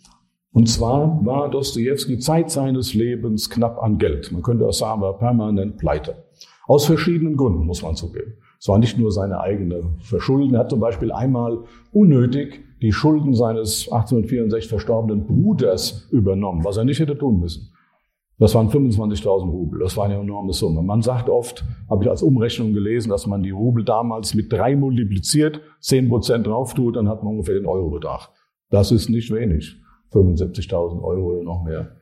[0.51, 4.31] Und zwar war Dostoevsky Zeit seines Lebens knapp an Geld.
[4.31, 6.23] Man könnte auch sagen, war permanent pleite.
[6.67, 8.33] Aus verschiedenen Gründen, muss man zugeben.
[8.59, 10.55] Es war nicht nur seine eigene Verschulden.
[10.55, 11.59] Er hat zum Beispiel einmal
[11.91, 17.71] unnötig die Schulden seines 1864 verstorbenen Bruders übernommen, was er nicht hätte tun müssen.
[18.39, 19.79] Das waren 25.000 Rubel.
[19.79, 20.83] Das war eine enorme Summe.
[20.83, 24.75] Man sagt oft, habe ich als Umrechnung gelesen, dass man die Rubel damals mit drei
[24.75, 28.29] multipliziert, zehn Prozent drauf tut, dann hat man ungefähr den Eurobetrag.
[28.69, 29.77] Das ist nicht wenig.
[30.11, 31.97] 75.000 Euro oder noch mehr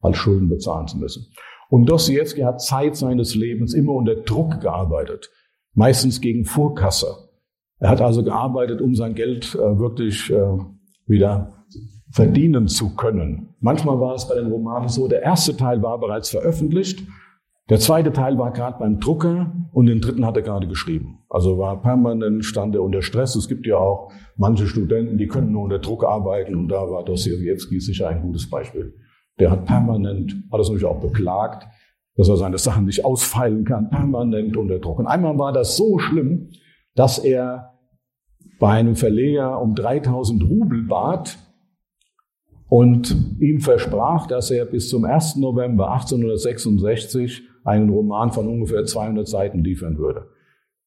[0.00, 1.26] als Schulden bezahlen zu müssen.
[1.70, 5.30] Und Dostoevsky hat Zeit seines Lebens immer unter Druck gearbeitet,
[5.72, 7.30] meistens gegen Vorkasse.
[7.78, 10.58] Er hat also gearbeitet, um sein Geld äh, wirklich äh,
[11.06, 11.64] wieder
[12.10, 13.54] verdienen zu können.
[13.60, 17.02] Manchmal war es bei den Romanen so, der erste Teil war bereits veröffentlicht,
[17.70, 21.20] der zweite Teil war gerade beim Drucker und den dritten hat er gerade geschrieben.
[21.30, 23.34] Also war permanent, stand er unter Stress.
[23.36, 27.04] Es gibt ja auch manche Studenten, die können nur unter Druck arbeiten und da war
[27.04, 28.94] Dostoevsky sicher ein gutes Beispiel.
[29.38, 31.66] Der hat permanent, hat es natürlich auch beklagt,
[32.16, 34.98] dass er seine Sachen nicht ausfeilen kann, permanent unter Druck.
[34.98, 36.50] Und einmal war das so schlimm,
[36.94, 37.72] dass er
[38.60, 41.38] bei einem Verleger um 3000 Rubel bat,
[42.74, 45.36] und ihm versprach, dass er bis zum 1.
[45.36, 50.28] November 1866 einen Roman von ungefähr 200 Seiten liefern würde.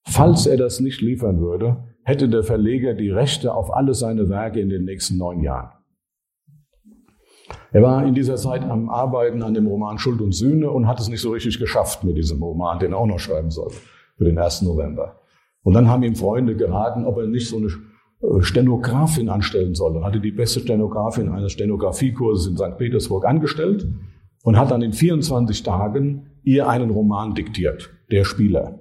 [0.04, 4.62] Falls er das nicht liefern würde, hätte der Verleger die Rechte auf alle seine Werke
[4.62, 5.72] in den nächsten neun Jahren.
[7.72, 11.00] Er war in dieser Zeit am Arbeiten an dem Roman Schuld und Sühne und hat
[11.00, 13.72] es nicht so richtig geschafft mit diesem Roman, den er auch noch schreiben soll,
[14.18, 14.62] für den 1.
[14.62, 15.20] November.
[15.64, 17.70] Und dann haben ihm Freunde geraten, ob er nicht so eine
[18.42, 19.98] Stenografin anstellen soll.
[19.98, 22.78] Und hatte die beste Stenografin eines Stenografiekurses in St.
[22.78, 23.86] Petersburg angestellt
[24.44, 28.80] und hat dann in 24 Tagen ihr einen Roman diktiert, Der Spieler.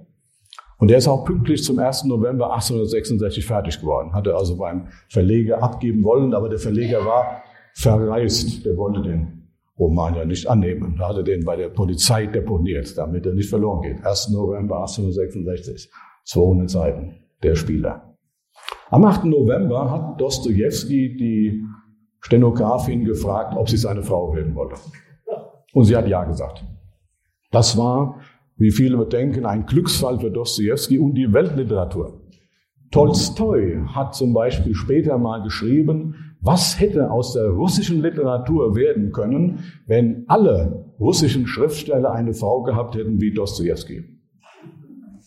[0.79, 2.05] Und der ist auch pünktlich zum 1.
[2.05, 4.13] November 1866 fertig geworden.
[4.13, 7.43] Hatte also beim Verleger abgeben wollen, aber der Verleger war
[7.75, 8.65] verreist.
[8.65, 9.49] Der wollte den
[9.79, 10.95] Roman ja nicht annehmen.
[10.99, 14.05] Da hatte den bei der Polizei deponiert, damit er nicht verloren geht.
[14.05, 14.31] 1.
[14.31, 15.91] November 1866.
[16.25, 17.15] 200 Seiten.
[17.43, 18.17] Der Spieler.
[18.91, 19.25] Am 8.
[19.25, 21.65] November hat Dostoevsky die
[22.21, 24.75] Stenografin gefragt, ob sie seine Frau werden wolle.
[25.73, 26.65] Und sie hat ja gesagt.
[27.51, 28.21] Das war,
[28.57, 32.21] wie viele denken, ein Glücksfall für Dostoevsky und die Weltliteratur.
[32.91, 39.65] Tolstoi hat zum Beispiel später mal geschrieben, was hätte aus der russischen Literatur werden können,
[39.87, 44.05] wenn alle russischen Schriftsteller eine Frau gehabt hätten wie Dostoevsky.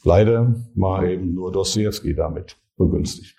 [0.04, 3.36] Leider war eben nur Dostoevsky damit begünstigt.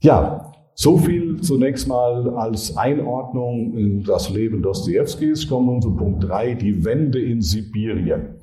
[0.00, 5.48] Ja, so viel zunächst mal als Einordnung in das Leben Dostojewskis.
[5.48, 8.36] Kommen wir zu Punkt drei: die Wende in Sibirien.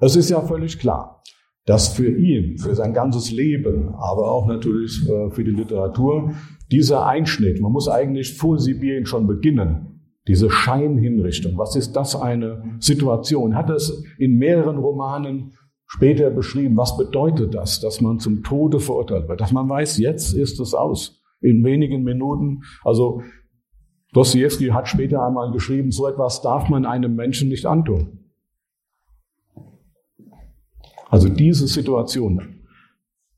[0.00, 1.22] Es ist ja völlig klar,
[1.64, 6.32] dass für ihn, für sein ganzes Leben, aber auch natürlich äh, für die Literatur,
[6.70, 11.56] dieser Einschnitt, man muss eigentlich vor Sibirien schon beginnen, diese Scheinhinrichtung.
[11.56, 13.54] Was ist das eine Situation?
[13.54, 15.52] Hat es in mehreren Romanen
[15.86, 20.34] später beschrieben, was bedeutet das, dass man zum Tode verurteilt wird, dass man weiß, jetzt
[20.34, 22.62] ist es aus in wenigen Minuten.
[22.84, 23.22] Also
[24.12, 28.18] Dostoevsky hat später einmal geschrieben, so etwas darf man einem Menschen nicht antun.
[31.08, 32.40] Also diese Situation.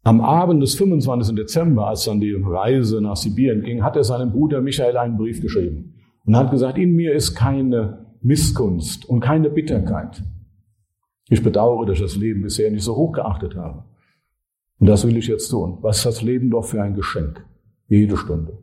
[0.04, 1.34] Am Abend des 25.
[1.34, 5.42] Dezember, als dann die Reise nach Sibirien ging, hat er seinem Bruder Michael einen Brief
[5.42, 10.22] geschrieben und hat gesagt, in mir ist keine Missgunst und keine Bitterkeit.
[11.28, 13.84] Ich bedauere, dass ich das Leben bisher nicht so hoch geachtet habe.
[14.78, 15.78] Und das will ich jetzt tun.
[15.82, 17.44] Was ist das Leben doch für ein Geschenk?
[17.88, 18.58] Jede Stunde.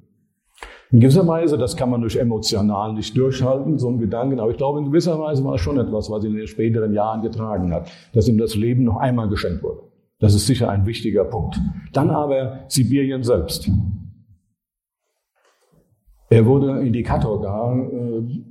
[0.92, 4.58] In gewisser Weise, das kann man durch emotional nicht durchhalten, so ein Gedanken, aber ich
[4.58, 7.74] glaube, in gewisser Weise war es schon etwas, was ihn in den späteren Jahren getragen
[7.74, 9.82] hat, dass ihm das Leben noch einmal geschenkt wurde.
[10.20, 11.60] Das ist sicher ein wichtiger Punkt.
[11.92, 13.70] Dann aber Sibirien selbst.
[16.30, 18.44] Er wurde in die Katorga äh,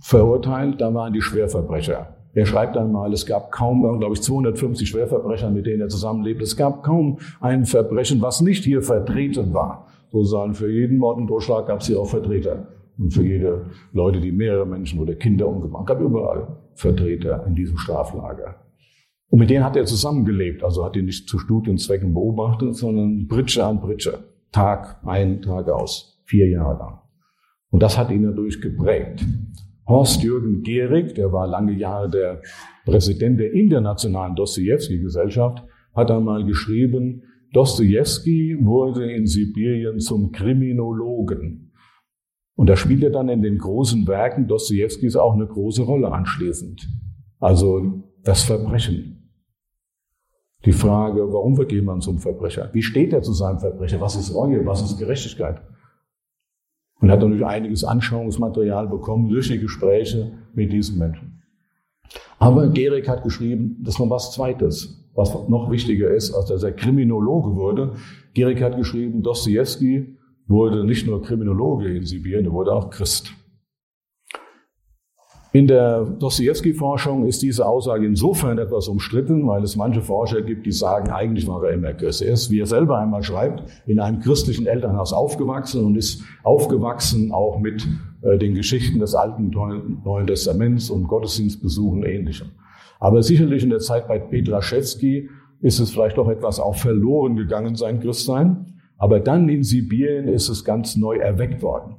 [0.00, 5.50] verurteilt, da waren die Schwerverbrecher Er schreibt einmal, es gab kaum, glaube ich, 250 Schwerverbrecher,
[5.50, 6.40] mit denen er zusammenlebt.
[6.40, 9.86] Es gab kaum ein Verbrechen, was nicht hier vertreten war.
[10.12, 12.68] Sozusagen für jeden Mord und Totschlag gab es hier auch Vertreter.
[12.98, 17.54] Und für jede Leute, die mehrere Menschen oder Kinder umgebracht haben, gab überall Vertreter in
[17.54, 18.56] diesem Straflager.
[19.28, 23.64] Und mit denen hat er zusammengelebt, also hat ihn nicht zu Studienzwecken beobachtet, sondern Britsche
[23.64, 24.24] an Britsche.
[24.52, 26.20] Tag ein, Tag aus.
[26.24, 26.98] Vier Jahre lang.
[27.70, 29.24] Und das hat ihn dadurch geprägt.
[29.86, 32.42] Horst-Jürgen Gehrig, der war lange Jahre der
[32.84, 41.72] Präsident der Internationalen Dostoevsky-Gesellschaft, hat einmal geschrieben, Dostoevsky wurde in Sibirien zum Kriminologen.
[42.54, 46.86] Und da spielt er dann in den großen Werken Dostojewskis auch eine große Rolle anschließend.
[47.38, 49.32] Also das Verbrechen.
[50.66, 52.68] Die Frage, warum wird jemand zum Verbrecher?
[52.74, 54.00] Wie steht er zu seinem Verbrecher?
[54.00, 54.64] Was ist Reue?
[54.66, 55.62] Was ist Gerechtigkeit?
[57.00, 61.42] Und hat natürlich einiges Anschauungsmaterial bekommen durch die Gespräche mit diesen Menschen.
[62.38, 66.72] Aber Gerig hat geschrieben, das noch was Zweites, was noch wichtiger ist, als dass er
[66.72, 67.92] Kriminologe wurde.
[68.32, 73.32] Gerig hat geschrieben, Dostoevsky wurde nicht nur Kriminologe in Sibirien, er wurde auch Christ.
[75.52, 80.70] In der Dostoevsky-Forschung ist diese Aussage insofern etwas umstritten, weil es manche Forscher gibt, die
[80.70, 82.22] sagen, eigentlich war er immer Christ.
[82.22, 87.32] Er ist, wie er selber einmal schreibt, in einem christlichen Elternhaus aufgewachsen und ist aufgewachsen
[87.32, 87.84] auch mit
[88.22, 92.52] äh, den Geschichten des Alten Neuen Testaments und Gottesdienstbesuchen und Ähnlichem.
[93.00, 95.28] Aber sicherlich in der Zeit bei Petraschewski
[95.60, 98.74] ist es vielleicht doch etwas auch verloren gegangen, sein Christsein.
[98.98, 101.96] Aber dann in Sibirien ist es ganz neu erweckt worden.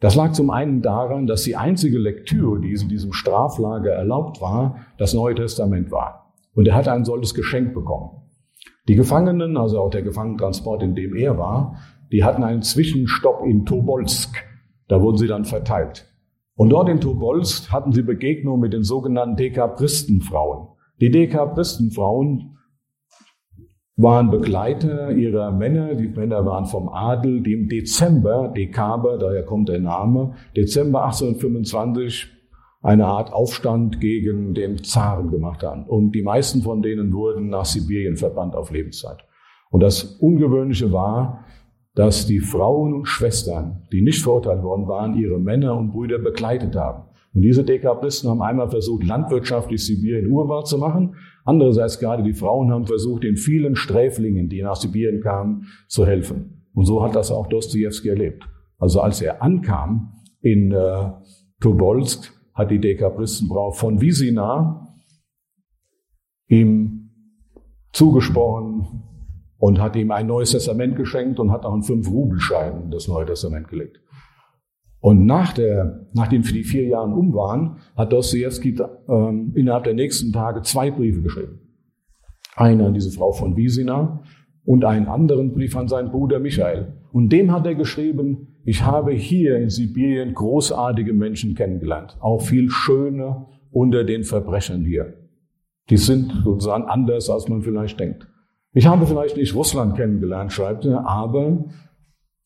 [0.00, 4.76] Das lag zum einen daran, dass die einzige Lektüre, die in diesem Straflager erlaubt war,
[4.98, 6.34] das Neue Testament war.
[6.54, 8.10] Und er hat ein solches Geschenk bekommen.
[8.86, 11.76] Die Gefangenen, also auch der Gefangenentransport, in dem er war,
[12.12, 14.36] die hatten einen Zwischenstopp in Tobolsk.
[14.88, 16.06] Da wurden sie dann verteilt.
[16.56, 20.68] Und dort in Tobolsk hatten sie Begegnung mit den sogenannten Dekabristenfrauen.
[21.00, 22.56] Die Dekabristenfrauen
[23.96, 25.94] waren Begleiter ihrer Männer.
[25.94, 32.30] Die Männer waren vom Adel, die im Dezember, Dekaber, daher kommt der Name, Dezember 1825
[32.82, 35.86] eine Art Aufstand gegen den Zaren gemacht haben.
[35.86, 39.24] Und die meisten von denen wurden nach Sibirien verbannt auf Lebenszeit.
[39.70, 41.46] Und das Ungewöhnliche war,
[41.94, 46.74] dass die Frauen und Schwestern, die nicht verurteilt worden waren, ihre Männer und Brüder begleitet
[46.74, 47.04] haben.
[47.34, 51.16] Und diese Dekabristen haben einmal versucht, landwirtschaftlich Sibirien urbar zu machen.
[51.44, 56.68] Andererseits gerade die Frauen haben versucht, den vielen Sträflingen, die nach Sibirien kamen, zu helfen.
[56.74, 58.44] Und so hat das auch Dostoevsky erlebt.
[58.78, 61.10] Also als er ankam in äh,
[61.60, 64.94] Tobolsk, hat die Dekabristenfrau von Wisina
[66.46, 67.10] ihm
[67.92, 69.03] zugesprochen
[69.64, 73.66] und hat ihm ein neues Testament geschenkt und hat auch einen Fünf-Rubelschein das Neue Testament
[73.68, 73.98] gelegt.
[75.00, 78.76] Und nach, der, nachdem die vier Jahren um waren, hat Dostoevsky
[79.08, 81.60] ähm, innerhalb der nächsten Tage zwei Briefe geschrieben.
[82.54, 84.22] Einer an diese Frau von Wisina
[84.66, 86.98] und einen anderen Brief an seinen Bruder Michael.
[87.12, 92.68] Und dem hat er geschrieben, ich habe hier in Sibirien großartige Menschen kennengelernt, auch viel
[92.68, 95.14] schöne unter den Verbrechern hier.
[95.88, 98.28] Die sind sozusagen anders, als man vielleicht denkt.
[98.74, 101.64] Ich habe vielleicht nicht Russland kennengelernt, schreibt er, aber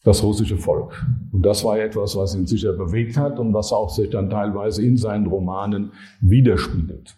[0.04, 1.06] das russische Volk.
[1.32, 4.84] Und das war etwas, was ihn sicher bewegt hat und was auch sich dann teilweise
[4.84, 7.16] in seinen Romanen widerspiegelt.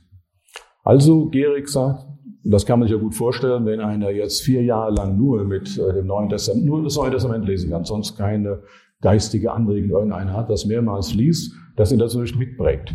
[0.84, 2.06] Also Gerig sagt,
[2.44, 5.76] das kann man sich ja gut vorstellen, wenn einer jetzt vier Jahre lang nur mit
[5.76, 8.62] äh, dem Neuen Testament, nur das Neue Testament lesen kann, sonst keine
[9.00, 12.94] geistige Anregung irgendeiner hat, das mehrmals liest, dass ihn das natürlich mitprägt.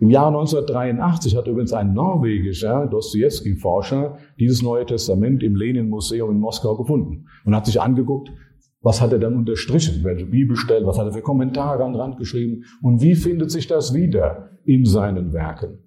[0.00, 6.76] Im Jahr 1983 hat übrigens ein norwegischer Dostoevsky-Forscher dieses Neue Testament im Lenin-Museum in Moskau
[6.76, 8.30] gefunden und hat sich angeguckt,
[8.80, 10.02] was hat er dann unterstrichen?
[10.02, 10.86] Welche Bibelstellen?
[10.86, 12.64] Was hat er für Kommentare an den Rand geschrieben?
[12.82, 15.78] Und wie findet sich das wieder in seinen Werken?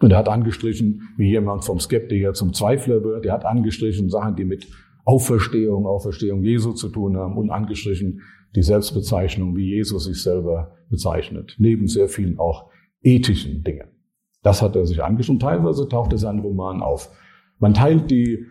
[0.00, 3.24] Und er hat angestrichen, wie jemand vom Skeptiker zum Zweifler wird.
[3.26, 4.66] Er hat angestrichen Sachen, die mit
[5.10, 8.20] Auferstehung, Auferstehung Jesu zu tun haben und angestrichen
[8.54, 11.56] die Selbstbezeichnung, wie Jesus sich selber bezeichnet.
[11.58, 12.70] Neben sehr vielen auch
[13.02, 13.88] ethischen Dingen.
[14.44, 15.40] Das hat er sich angestrichen.
[15.40, 17.10] Teilweise taucht er seinen Roman auf.
[17.58, 18.46] Man teilt die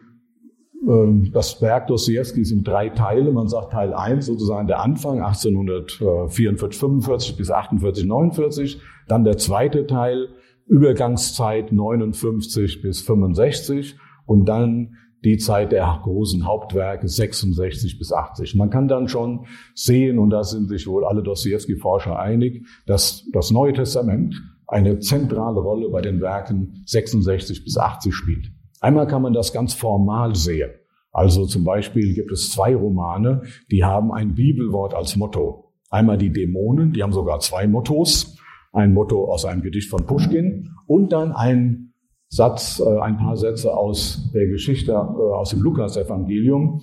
[0.86, 3.32] ähm, das Werk Dostoevskis in drei Teile.
[3.32, 8.82] Man sagt Teil 1 sozusagen der Anfang 1844, 45 bis 48, 49.
[9.08, 10.28] Dann der zweite Teil
[10.68, 18.56] Übergangszeit 59 bis 65 und dann die Zeit der großen Hauptwerke 66 bis 80.
[18.56, 23.52] Man kann dann schon sehen, und da sind sich wohl alle Dostoevsky-Forscher einig, dass das
[23.52, 24.36] Neue Testament
[24.68, 28.52] eine zentrale Rolle bei den Werken 66 bis 80 spielt.
[28.82, 30.72] Einmal kann man das ganz formal sehen.
[31.12, 35.74] Also zum Beispiel gibt es zwei Romane, die haben ein Bibelwort als Motto.
[35.90, 38.38] Einmal die Dämonen, die haben sogar zwei Mottos.
[38.72, 41.89] ein Motto aus einem Gedicht von Pushkin und dann ein
[42.30, 46.82] Satz, äh, ein paar Sätze aus der Geschichte, äh, aus dem Lukas-Evangelium,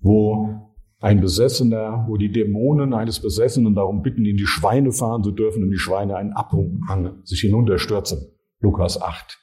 [0.00, 5.30] wo ein Besessener, wo die Dämonen eines Besessenen darum bitten, in die Schweine fahren zu
[5.30, 8.18] dürfen und die Schweine einen Abhang sich hinunterstürzen.
[8.60, 9.38] Lukas 8,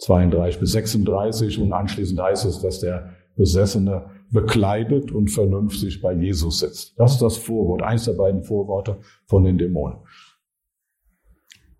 [0.00, 6.58] 32 bis 36 und anschließend heißt es, dass der Besessene bekleidet und vernünftig bei Jesus
[6.58, 6.98] sitzt.
[6.98, 9.98] Das ist das Vorwort, eins der beiden Vorworte von den Dämonen.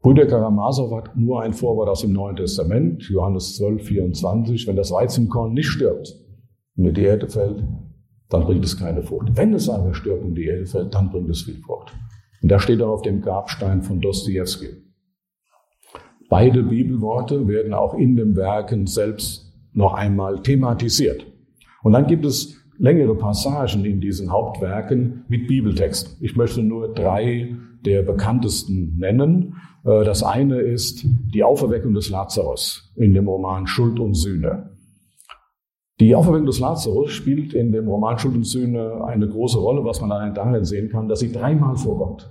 [0.01, 4.67] Brüder Karamasow hat nur ein Vorwort aus dem Neuen Testament, Johannes 12, 24.
[4.67, 6.15] Wenn das Weizenkorn nicht stirbt
[6.77, 7.65] und in die Erde fällt,
[8.29, 9.31] dann bringt es keine Frucht.
[9.35, 11.93] Wenn es aber stirbt und in die Erde fällt, dann bringt es viel Frucht.
[12.43, 14.69] Und da steht auch auf dem Grabstein von Dostoevsky.
[16.29, 21.27] Beide Bibelworte werden auch in den Werken selbst noch einmal thematisiert.
[21.83, 26.23] Und dann gibt es längere Passagen in diesen Hauptwerken mit Bibeltexten.
[26.23, 29.57] Ich möchte nur drei der bekanntesten nennen.
[29.85, 34.71] Äh, das eine ist die Auferweckung des Lazarus in dem Roman Schuld und Sühne.
[36.01, 40.01] Die Auferweckung des Lazarus spielt in dem Roman Schuld und Sühne eine große Rolle, was
[40.01, 42.31] man allein darin sehen kann, dass sie dreimal vorkommt.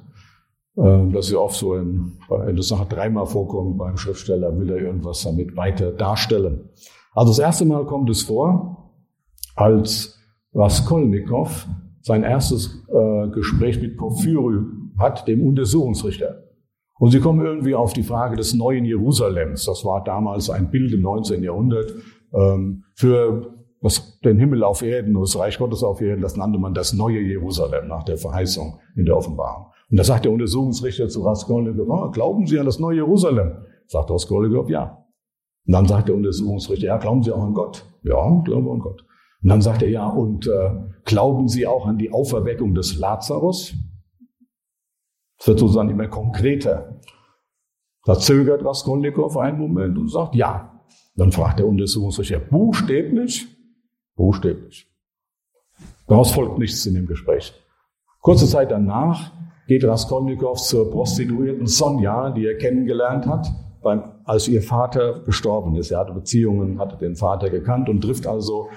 [0.78, 5.24] Ähm, dass sie oft so in, der Sache dreimal vorkommt beim Schriftsteller, will er irgendwas
[5.24, 6.70] damit weiter darstellen.
[7.14, 8.94] Also das erste Mal kommt es vor,
[9.56, 10.20] als
[10.54, 11.68] Raskolnikow
[12.02, 14.60] sein erstes äh, Gespräch mit Porphyry
[14.98, 16.44] hat, dem Untersuchungsrichter.
[17.00, 19.66] Und sie kommen irgendwie auf die Frage des neuen Jerusalems.
[19.66, 21.44] Das war damals ein Bild im 19.
[21.44, 21.94] Jahrhundert
[22.34, 26.22] ähm, für das, den Himmel auf Erden und das Reich Gottes auf Erden.
[26.22, 29.68] Das nannte man das neue Jerusalem nach der Verheißung in der Offenbarung.
[29.90, 33.66] Und da sagt der Untersuchungsrichter zu Raskolnikow, oh, glauben Sie an das neue Jerusalem?
[33.88, 35.06] Sagt Raskolnikow, ja.
[35.66, 37.86] Und dann sagt der Untersuchungsrichter, ja, glauben Sie auch an Gott?
[38.04, 39.06] Ja, glauben an Gott.
[39.44, 40.72] Und dann sagt er, ja, und äh,
[41.06, 43.74] glauben Sie auch an die Auferweckung des Lazarus?
[45.40, 47.00] Es wird sozusagen immer konkreter.
[48.06, 50.74] Da zögert Raskolnikow einen Moment und sagt, ja.
[51.16, 53.48] Dann fragt der Untersuchungsrichter, buchstäblich?
[54.16, 54.88] Buchstäblich.
[56.08, 57.54] Daraus folgt nichts in dem Gespräch.
[58.22, 59.32] Kurze Zeit danach
[59.68, 63.48] geht Raskolnikow zur Prostituierten Sonja, die er kennengelernt hat,
[63.84, 65.92] beim, als ihr Vater gestorben ist.
[65.92, 68.70] Er hatte Beziehungen, hatte den Vater gekannt und trifft also,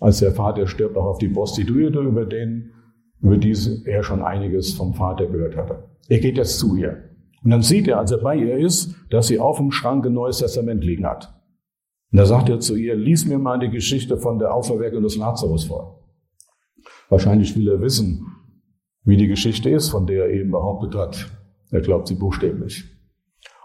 [0.00, 2.72] als der Vater stirbt, auch auf die Prostituierte, über den
[3.20, 5.84] über die er schon einiges vom Vater gehört hatte.
[6.08, 7.10] Er geht jetzt zu ihr.
[7.42, 10.12] Und dann sieht er, als er bei ihr ist, dass sie auf dem Schrank ein
[10.12, 11.32] neues Testament liegen hat.
[12.12, 15.16] Und da sagt er zu ihr, lies mir mal die Geschichte von der Auferweckung des
[15.16, 16.04] Lazarus vor.
[17.08, 18.26] Wahrscheinlich will er wissen,
[19.04, 21.30] wie die Geschichte ist, von der er eben behauptet hat.
[21.70, 22.84] Er glaubt sie buchstäblich.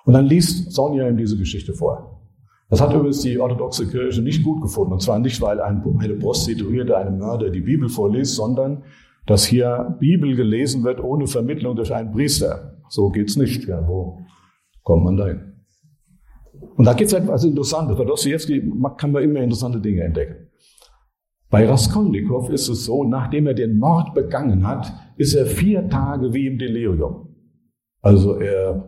[0.05, 2.21] Und dann liest Sonja ihm diese Geschichte vor.
[2.69, 4.93] Das hat übrigens die orthodoxe Kirche nicht gut gefunden.
[4.93, 8.83] Und zwar nicht, weil eine Prostituierte, einem Mörder die Bibel vorliest, sondern
[9.25, 12.77] dass hier Bibel gelesen wird ohne Vermittlung durch einen Priester.
[12.89, 13.67] So geht's nicht.
[13.67, 14.19] Ja, wo
[14.83, 15.53] kommt man dahin?
[16.75, 17.97] Und da gibt es etwas Interessantes.
[17.97, 20.47] Bei Dostoevsky kann man immer interessante Dinge entdecken.
[21.49, 26.33] Bei Raskolnikow ist es so, nachdem er den Mord begangen hat, ist er vier Tage
[26.33, 27.35] wie im Delirium.
[28.01, 28.87] Also er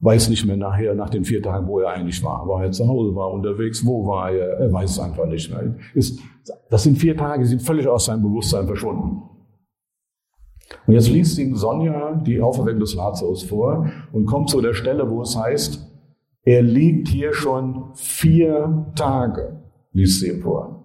[0.00, 2.46] weiß nicht mehr nachher, nach den vier Tagen, wo er eigentlich war.
[2.46, 4.58] War er zu Hause, war er unterwegs, wo war er?
[4.58, 5.74] Er weiß es einfach nicht mehr.
[5.94, 6.20] Ist,
[6.70, 9.22] das sind vier Tage, die sind völlig aus seinem Bewusstsein verschwunden.
[10.86, 15.08] Und jetzt liest ihm Sonja die Auferweckung des Lazarus vor und kommt zu der Stelle,
[15.10, 15.86] wo es heißt,
[16.42, 19.60] er liegt hier schon vier Tage,
[19.92, 20.84] liest sie vor.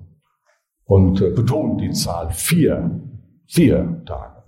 [0.86, 3.00] Und äh, betont die Zahl vier,
[3.48, 4.44] vier Tage.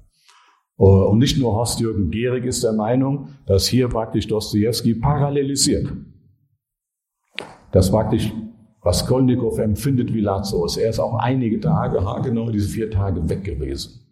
[0.80, 5.88] Äh, und nicht nur Horst-Jürgen Gehrig ist der Meinung, dass hier praktisch Dostoevsky parallelisiert.
[7.72, 8.32] Das praktisch
[8.84, 10.78] Raskolnikow empfindet wie Lazarus.
[10.78, 14.03] Er ist auch einige Tage, genau diese vier Tage weg gewesen.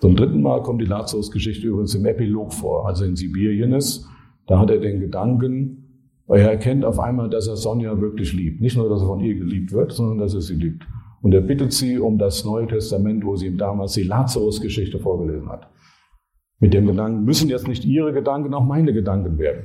[0.00, 4.06] Zum dritten Mal kommt die Lazarus-Geschichte übrigens im Epilog vor, als er in Sibirien ist.
[4.46, 5.88] Da hat er den Gedanken,
[6.28, 8.60] er erkennt auf einmal, dass er Sonja wirklich liebt.
[8.60, 10.86] Nicht nur, dass er von ihr geliebt wird, sondern dass er sie liebt.
[11.22, 15.48] Und er bittet sie um das Neue Testament, wo sie ihm damals die Lazarus-Geschichte vorgelesen
[15.48, 15.68] hat.
[16.60, 19.64] Mit dem Gedanken, müssen jetzt nicht ihre Gedanken auch meine Gedanken werden.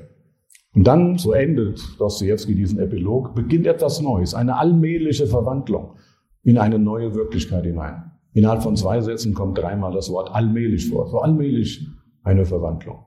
[0.73, 5.97] Und dann, so endet Dostoevsky diesen Epilog, beginnt etwas Neues, eine allmähliche Verwandlung
[6.43, 8.12] in eine neue Wirklichkeit hinein.
[8.33, 11.07] Innerhalb von zwei Sätzen kommt dreimal das Wort allmählich vor.
[11.07, 11.87] So allmählich
[12.23, 13.05] eine Verwandlung.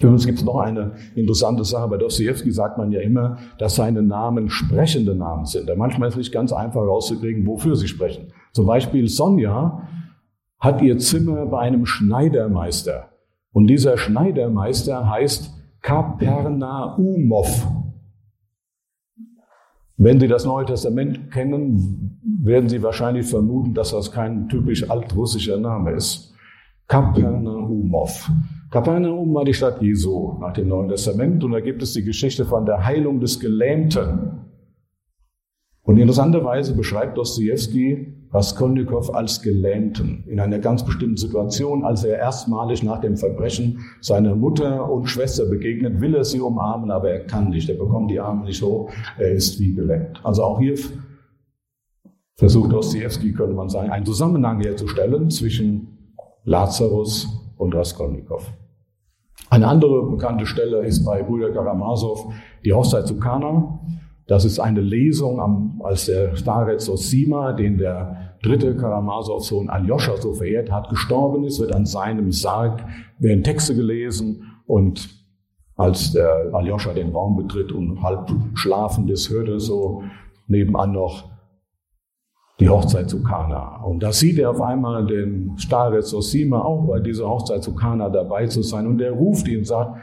[0.00, 1.88] Übrigens gibt es noch eine interessante Sache.
[1.88, 5.68] Bei Dostoevsky sagt man ja immer, dass seine Namen sprechende Namen sind.
[5.68, 8.32] Da manchmal ist es nicht ganz einfach rauszukriegen, wofür sie sprechen.
[8.52, 9.86] Zum Beispiel Sonja
[10.58, 13.10] hat ihr Zimmer bei einem Schneidermeister.
[13.52, 15.52] Und dieser Schneidermeister heißt
[15.82, 17.66] Kapernaumov.
[20.02, 25.58] Wenn Sie das Neue Testament kennen, werden Sie wahrscheinlich vermuten, dass das kein typisch altrussischer
[25.58, 26.34] Name ist.
[26.88, 28.30] Kapernaumov.
[28.70, 32.46] Kapernaum war die Stadt Jesu nach dem Neuen Testament und da gibt es die Geschichte
[32.46, 34.46] von der Heilung des Gelähmten.
[35.82, 42.82] Und interessanterweise beschreibt Dostoevsky Raskolnikow als Gelähmten in einer ganz bestimmten Situation, als er erstmalig
[42.82, 47.48] nach dem Verbrechen seiner Mutter und Schwester begegnet, will er sie umarmen, aber er kann
[47.48, 50.20] nicht, er bekommt die Arme nicht hoch, er ist wie gelähmt.
[50.24, 50.76] Also auch hier
[52.36, 56.14] versucht Dostoevsky, könnte man sagen, einen Zusammenhang herzustellen zwischen
[56.44, 58.50] Lazarus und Raskolnikow.
[59.50, 62.32] Eine andere bekannte Stelle ist bei Brüder Karamasow
[62.64, 63.80] die Hochzeit zu Kana.
[64.30, 70.34] Das ist eine Lesung, am, als der Starez Osima, den der dritte Karamasow-Sohn Aljoscha so
[70.34, 72.84] verehrt hat, gestorben ist, wird an seinem Sarg,
[73.18, 75.10] werden Texte gelesen und
[75.74, 80.04] als der Aljoscha den Raum betritt und halb schlafend ist, hört er so
[80.46, 81.28] nebenan noch
[82.60, 83.82] die Hochzeit zu Kana.
[83.82, 88.08] Und da sieht er auf einmal den Starez Osima auch bei dieser Hochzeit zu Kana
[88.08, 89.96] dabei zu sein und er ruft ihn und sagt,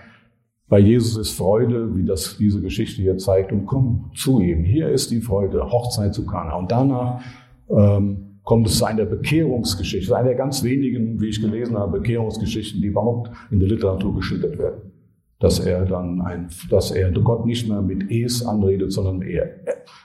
[0.69, 4.63] bei Jesus ist Freude, wie das diese Geschichte hier zeigt, und komm zu ihm.
[4.63, 6.55] Hier ist die Freude, Hochzeit zu Kana.
[6.55, 7.21] Und danach
[7.69, 12.81] ähm, kommt es zu einer Bekehrungsgeschichte, einer der ganz wenigen, wie ich gelesen habe, Bekehrungsgeschichten,
[12.81, 14.91] die überhaupt in der Literatur geschildert werden.
[15.39, 19.49] Dass er dann ein, dass er Gott nicht mehr mit Es anredet, sondern er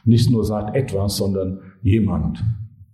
[0.05, 2.45] nicht nur sagt etwas, sondern jemand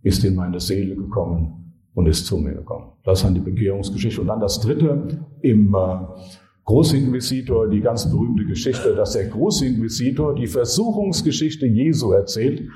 [0.02, 2.92] ist in meine Seele gekommen und ist zu mir gekommen.
[3.04, 4.20] Das ist dann die Bekehrungsgeschichte.
[4.20, 5.96] Und dann das dritte im äh,
[6.68, 12.68] Großinquisitor, die ganz berühmte Geschichte, dass der Großinquisitor die Versuchungsgeschichte Jesu erzählt,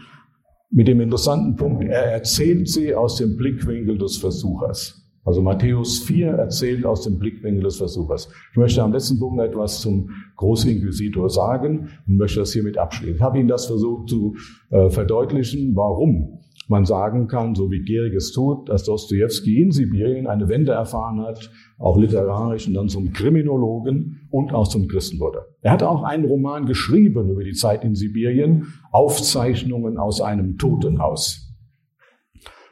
[0.71, 5.07] mit dem interessanten Punkt, er erzählt sie aus dem Blickwinkel des Versuchers.
[5.25, 8.31] Also Matthäus 4 erzählt aus dem Blickwinkel des Versuchers.
[8.53, 13.17] Ich möchte am letzten Punkt etwas zum Großinquisitor sagen und möchte das hiermit abschließen.
[13.17, 14.37] Ich habe Ihnen das versucht zu
[14.71, 16.41] äh, verdeutlichen, warum
[16.73, 21.21] man sagen kann, so wie Gehrig es tut, dass Dostoevsky in Sibirien eine Wende erfahren
[21.21, 25.45] hat, auch literarisch und dann zum Kriminologen und auch zum Christen wurde.
[25.61, 31.55] Er hat auch einen Roman geschrieben über die Zeit in Sibirien, Aufzeichnungen aus einem Totenhaus.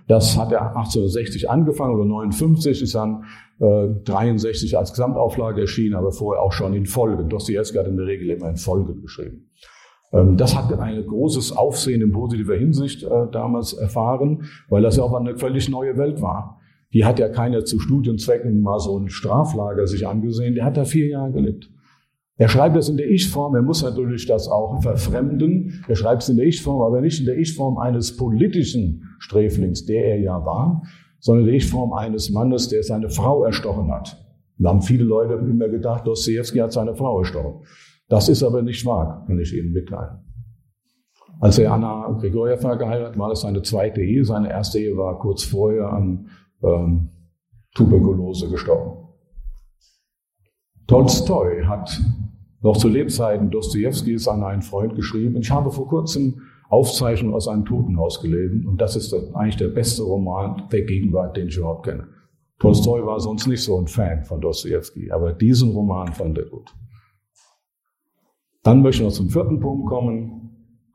[0.09, 3.25] Das hat er 1860 angefangen oder 59, ist dann
[3.61, 7.29] äh, 63 als Gesamtauflage erschienen, aber vorher auch schon in Folgen.
[7.29, 9.51] Dostoevsky hat in der Regel immer in Folgen geschrieben.
[10.13, 15.03] Ähm, das hat ein großes Aufsehen in positiver Hinsicht äh, damals erfahren, weil das ja
[15.03, 16.61] auch eine völlig neue Welt war.
[16.93, 20.55] Die hat ja keiner zu Studienzwecken mal so ein Straflager sich angesehen.
[20.55, 21.71] Der hat da vier Jahre gelebt.
[22.37, 23.55] Er schreibt das in der Ich-Form.
[23.55, 25.85] Er muss natürlich das auch verfremden.
[25.87, 30.07] Er schreibt es in der Ich-Form, aber nicht in der Ich-Form eines politischen Sträflings, der
[30.07, 30.83] er ja war,
[31.21, 34.17] sondern in der Ich-Form eines Mannes, der seine Frau erstochen hat.
[34.57, 37.61] Da haben viele Leute immer gedacht, Dostoevsky hat seine Frau erstochen.
[38.11, 40.19] Das ist aber nicht wahr, kann ich Ihnen mitteilen.
[41.39, 44.25] Als er Anna Grigorjeva geheiratet war das seine zweite Ehe.
[44.25, 46.29] Seine erste Ehe war kurz vorher an
[46.63, 47.09] ähm,
[47.75, 49.09] Tuberkulose gestorben.
[50.89, 51.99] Tolstoi hat
[52.63, 57.65] noch zu Lebzeiten Dostojewskis an einen Freund geschrieben, ich habe vor kurzem Aufzeichnungen aus einem
[57.65, 62.09] Totenhaus gelesen und das ist eigentlich der beste Roman der Gegenwart, den ich überhaupt kenne.
[62.59, 66.75] Tolstoi war sonst nicht so ein Fan von Dostojewski, aber diesen Roman fand er gut.
[68.63, 70.41] Dann möchte ich noch zum vierten Punkt kommen,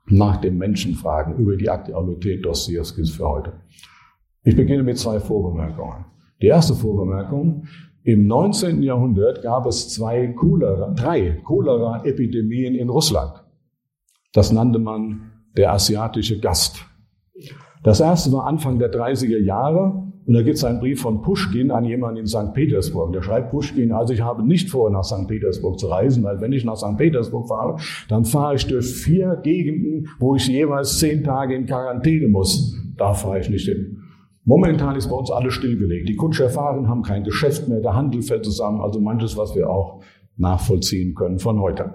[0.08, 3.54] nach dem Menschen fragen über die Aktualität Dostoevskis für heute.
[4.44, 6.06] Ich beginne mit zwei Vorbemerkungen.
[6.42, 7.66] Die erste Vorbemerkung,
[8.04, 8.84] im 19.
[8.84, 13.44] Jahrhundert gab es zwei Cholera, drei Cholera-Epidemien in Russland.
[14.32, 16.86] Das nannte man der asiatische Gast.
[17.82, 21.70] Das erste war Anfang der 30er Jahre und da gibt es einen Brief von Pushkin
[21.70, 22.54] an jemanden in St.
[22.54, 23.14] Petersburg.
[23.14, 25.28] Da schreibt Pushkin, also ich habe nicht vor, nach St.
[25.28, 26.98] Petersburg zu reisen, weil wenn ich nach St.
[26.98, 27.78] Petersburg fahre,
[28.10, 32.76] dann fahre ich durch vier Gegenden, wo ich jeweils zehn Tage in Quarantäne muss.
[32.98, 34.00] Da fahre ich nicht hin.
[34.46, 36.10] Momentan ist bei uns alles stillgelegt.
[36.10, 39.70] Die Kutscher fahren, haben kein Geschäft mehr, der Handel fällt zusammen, also manches, was wir
[39.70, 40.02] auch
[40.38, 41.94] nachvollziehen können von heute.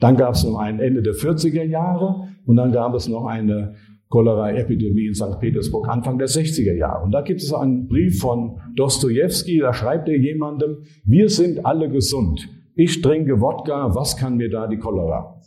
[0.00, 3.74] Dann gab es noch ein Ende der 40er Jahre und dann gab es noch eine
[4.12, 5.40] Cholera-Epidemie in St.
[5.40, 7.04] Petersburg Anfang der 60er Jahre.
[7.04, 11.88] Und da gibt es einen Brief von Dostoevsky, da schreibt er jemandem, wir sind alle
[11.88, 12.46] gesund.
[12.74, 15.40] Ich trinke Wodka, was kann mir da die Cholera?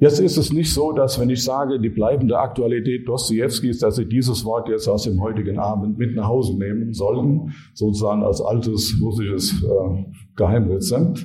[0.00, 4.06] Jetzt ist es nicht so, dass wenn ich sage, die bleibende Aktualität Dostojewskis, dass Sie
[4.06, 9.00] dieses Wort jetzt aus dem heutigen Abend mit nach Hause nehmen sollten, sozusagen als altes
[9.00, 11.24] russisches äh, Geheimrezept,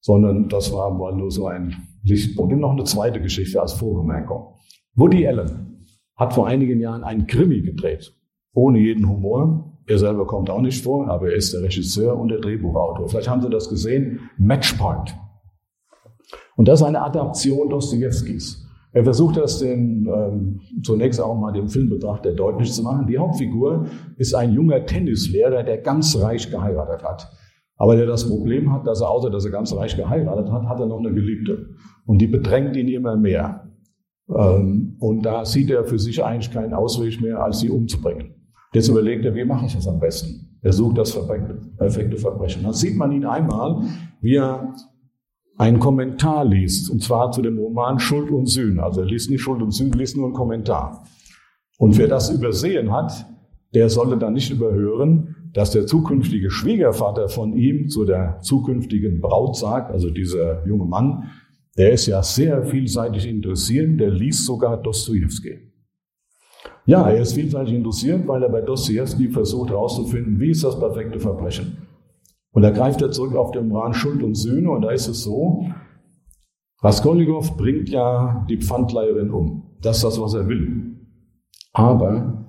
[0.00, 2.52] sondern das war mal nur so ein Lichtpunkt.
[2.52, 4.51] Und noch eine zweite Geschichte als Vorbemerkung.
[4.94, 5.86] Woody Allen
[6.16, 8.14] hat vor einigen Jahren einen Krimi gedreht,
[8.52, 9.78] ohne jeden Humor.
[9.86, 13.08] Er selber kommt auch nicht vor, aber er ist der Regisseur und der Drehbuchautor.
[13.08, 15.16] Vielleicht haben Sie das gesehen, Matchpoint.
[16.56, 18.68] Und das ist eine Adaption Dostojewskis.
[18.92, 23.06] Er versucht das den, ähm, zunächst auch mal dem Filmbetrachter deutlich zu machen.
[23.06, 23.86] Die Hauptfigur
[24.18, 27.32] ist ein junger Tennislehrer, der ganz reich geheiratet hat.
[27.76, 30.78] Aber der das Problem hat, dass er außer dass er ganz reich geheiratet hat, hat
[30.78, 31.70] er noch eine Geliebte.
[32.04, 33.71] Und die bedrängt ihn immer mehr.
[34.28, 38.34] Ähm, und da sieht er für sich eigentlich keinen Ausweg mehr, als sie umzubringen.
[38.72, 40.58] Jetzt überlegt er, wie mache ich das am besten?
[40.62, 41.12] Er sucht das
[41.76, 42.62] perfekte Verbrechen.
[42.62, 43.82] Dann sieht man ihn einmal,
[44.20, 44.74] wie er
[45.58, 48.82] einen Kommentar liest, und zwar zu dem Roman Schuld und Sühne.
[48.82, 51.04] Also er liest nicht Schuld und Sühne, liest nur einen Kommentar.
[51.78, 53.26] Und wer das übersehen hat,
[53.74, 59.56] der sollte dann nicht überhören, dass der zukünftige Schwiegervater von ihm zu der zukünftigen Braut
[59.56, 61.30] sagt, also dieser junge Mann,
[61.76, 65.72] der ist ja sehr vielseitig interessiert, der liest sogar Dostoevsky.
[66.84, 71.20] Ja, er ist vielseitig interessiert, weil er bei Dostoevsky versucht herauszufinden, wie ist das perfekte
[71.20, 71.86] Verbrechen.
[72.52, 75.22] Und da greift er zurück auf den Roman Schuld und Söhne und da ist es
[75.22, 75.66] so,
[76.82, 79.76] Raskolnikow bringt ja die Pfandleiherin um.
[79.80, 80.96] Das ist das, was er will.
[81.72, 82.46] Aber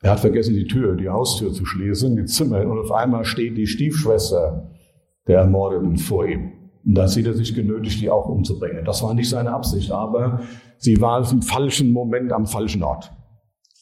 [0.00, 3.56] er hat vergessen, die Tür, die Haustür zu schließen, die Zimmer, und auf einmal steht
[3.56, 4.70] die Stiefschwester
[5.28, 6.63] der Ermordeten vor ihm.
[6.84, 8.84] Und da sieht er sich genötigt, die auch umzubringen.
[8.84, 10.40] Das war nicht seine Absicht, aber
[10.78, 13.10] sie war im falschen Moment am falschen Ort.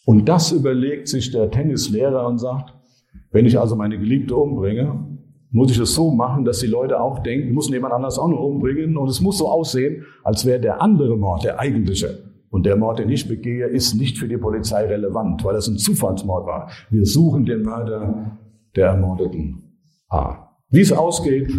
[0.05, 2.75] Und das überlegt sich der Tennislehrer und sagt,
[3.31, 5.09] wenn ich also meine Geliebte umbringe,
[5.51, 8.29] muss ich es so machen, dass die Leute auch denken, ich muss jemand anders auch
[8.29, 12.31] noch umbringen und es muss so aussehen, als wäre der andere Mord der eigentliche.
[12.51, 15.79] Und der Mord, den ich begehe, ist nicht für die Polizei relevant, weil es ein
[15.79, 16.71] Zufallsmord war.
[16.91, 18.39] Wir suchen den Mörder
[18.77, 19.79] der Ermordeten
[20.09, 20.49] A.
[20.69, 21.51] Wie es ausgeht,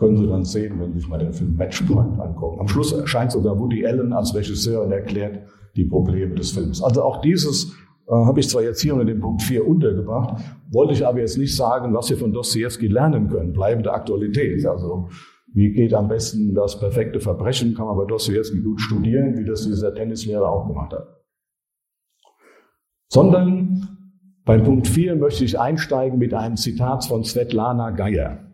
[0.00, 2.58] können Sie dann sehen, wenn Sie sich mal den Film Matchpoint angucken.
[2.58, 5.40] Am Schluss erscheint sogar Woody Allen als Regisseur und erklärt
[5.76, 6.82] die Probleme des Films.
[6.82, 7.76] Also auch dieses
[8.08, 10.42] äh, habe ich zwar jetzt hier unter dem Punkt 4 untergebracht,
[10.72, 14.64] wollte ich aber jetzt nicht sagen, was wir von Dostoevsky lernen können, bleibende Aktualität.
[14.66, 15.10] Also
[15.52, 19.66] wie geht am besten das perfekte Verbrechen, kann man bei Dostoevsky gut studieren, wie das
[19.66, 21.08] dieser Tennislehrer auch gemacht hat.
[23.08, 23.98] Sondern
[24.46, 28.49] beim Punkt 4 möchte ich einsteigen mit einem Zitat von Svetlana Geier.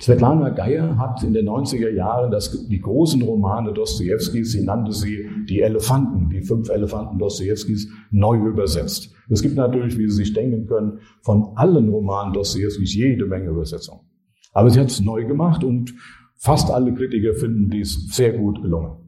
[0.00, 5.28] Svetlana Geier hat in den 90er Jahren das, die großen Romane Dostojewskis, sie nannte sie
[5.48, 9.14] die Elefanten, die fünf Elefanten Dostojewskis, neu übersetzt.
[9.28, 14.00] Es gibt natürlich, wie Sie sich denken können, von allen Romanen Dostojewskis jede Menge Übersetzungen.
[14.54, 15.94] Aber sie hat es neu gemacht und
[16.36, 19.01] fast alle Kritiker finden dies sehr gut gelungen.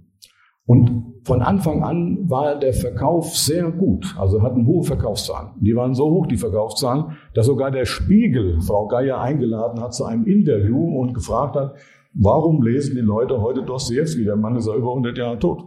[0.67, 5.53] Und von Anfang an war der Verkauf sehr gut, also hatten hohe Verkaufszahlen.
[5.61, 10.05] Die waren so hoch, die Verkaufszahlen, dass sogar der Spiegel Frau Geier eingeladen hat zu
[10.05, 11.75] einem Interview und gefragt hat,
[12.15, 14.25] warum lesen die Leute heute Dostoevsky?
[14.25, 15.65] Der Mann ist ja über 100 Jahre tot.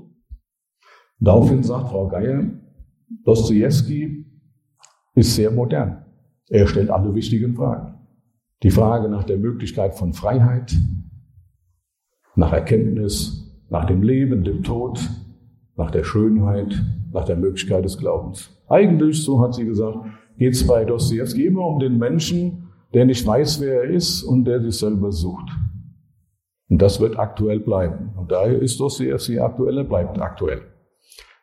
[1.19, 2.51] Daraufhin sagt Frau Geier,
[3.23, 4.25] Dostoevsky
[5.15, 6.05] ist sehr modern.
[6.49, 7.95] Er stellt alle wichtigen Fragen.
[8.63, 10.75] Die Frage nach der Möglichkeit von Freiheit,
[12.35, 14.99] nach Erkenntnis, nach dem Leben, dem Tod,
[15.75, 16.73] nach der Schönheit,
[17.11, 18.49] nach der Möglichkeit des Glaubens.
[18.67, 19.97] Eigentlich, so hat sie gesagt,
[20.37, 24.45] geht es bei Dostoevsky immer um den Menschen, der nicht weiß, wer er ist und
[24.45, 25.49] der sich selber sucht.
[26.69, 28.11] Und das wird aktuell bleiben.
[28.17, 30.61] Und daher ist Dostoevsky aktuell, er bleibt aktuell.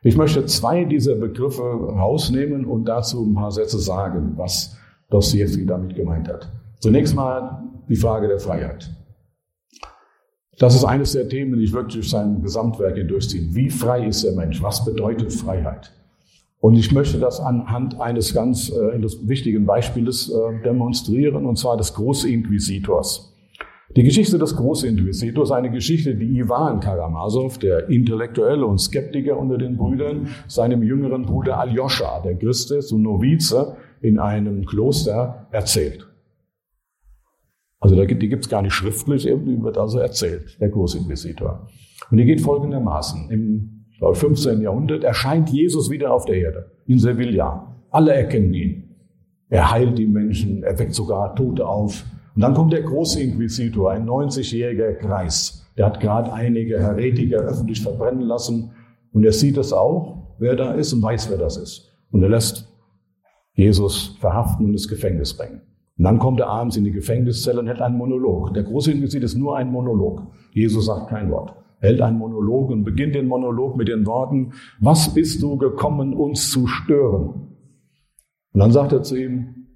[0.02, 4.76] Ich möchte zwei dieser Begriffe rausnehmen und dazu ein paar Sätze sagen, was
[5.10, 6.50] Dostoevsky damit gemeint hat.
[6.80, 8.90] Zunächst mal die Frage der Freiheit.
[10.58, 13.54] Das ist eines der Themen, die ich wirklich durch sein Gesamtwerk durchziehe.
[13.54, 14.62] Wie frei ist der Mensch?
[14.62, 15.92] Was bedeutet Freiheit?
[16.60, 21.92] Und ich möchte das anhand eines ganz äh, wichtigen Beispieles äh, demonstrieren, und zwar des
[21.94, 23.34] Großinquisitors.
[23.96, 29.76] Die Geschichte des Großinquisitors eine Geschichte, die Ivan Karamasow, der Intellektuelle und Skeptiker unter den
[29.76, 36.08] Brüdern, seinem jüngeren Bruder Aljoscha, der Christ ist und Novize, in einem Kloster erzählt.
[37.84, 41.68] Also die gibt es gar nicht schriftlich, die wird also erzählt, der Großinquisitor.
[42.10, 43.28] Und die geht folgendermaßen.
[43.30, 44.62] Im 15.
[44.62, 47.76] Jahrhundert erscheint Jesus wieder auf der Erde, in Sevilla.
[47.90, 48.96] Alle erkennen ihn.
[49.50, 52.06] Er heilt die Menschen, er weckt sogar Tote auf.
[52.34, 55.70] Und dann kommt der Großinquisitor, ein 90-jähriger Kreis.
[55.76, 58.70] Der hat gerade einige Heretiker öffentlich verbrennen lassen.
[59.12, 61.94] Und er sieht es auch, wer da ist und weiß, wer das ist.
[62.10, 62.66] Und er lässt
[63.52, 65.60] Jesus verhaften und ins Gefängnis bringen.
[65.96, 68.52] Und dann kommt er abends in die Gefängniszelle und hält einen Monolog.
[68.54, 70.22] Der große Inquisit ist nur ein Monolog.
[70.52, 71.54] Jesus sagt kein Wort.
[71.78, 76.50] Hält einen Monolog und beginnt den Monolog mit den Worten, was bist du gekommen, uns
[76.50, 77.54] zu stören?
[78.52, 79.66] Und dann sagt er zu ihm,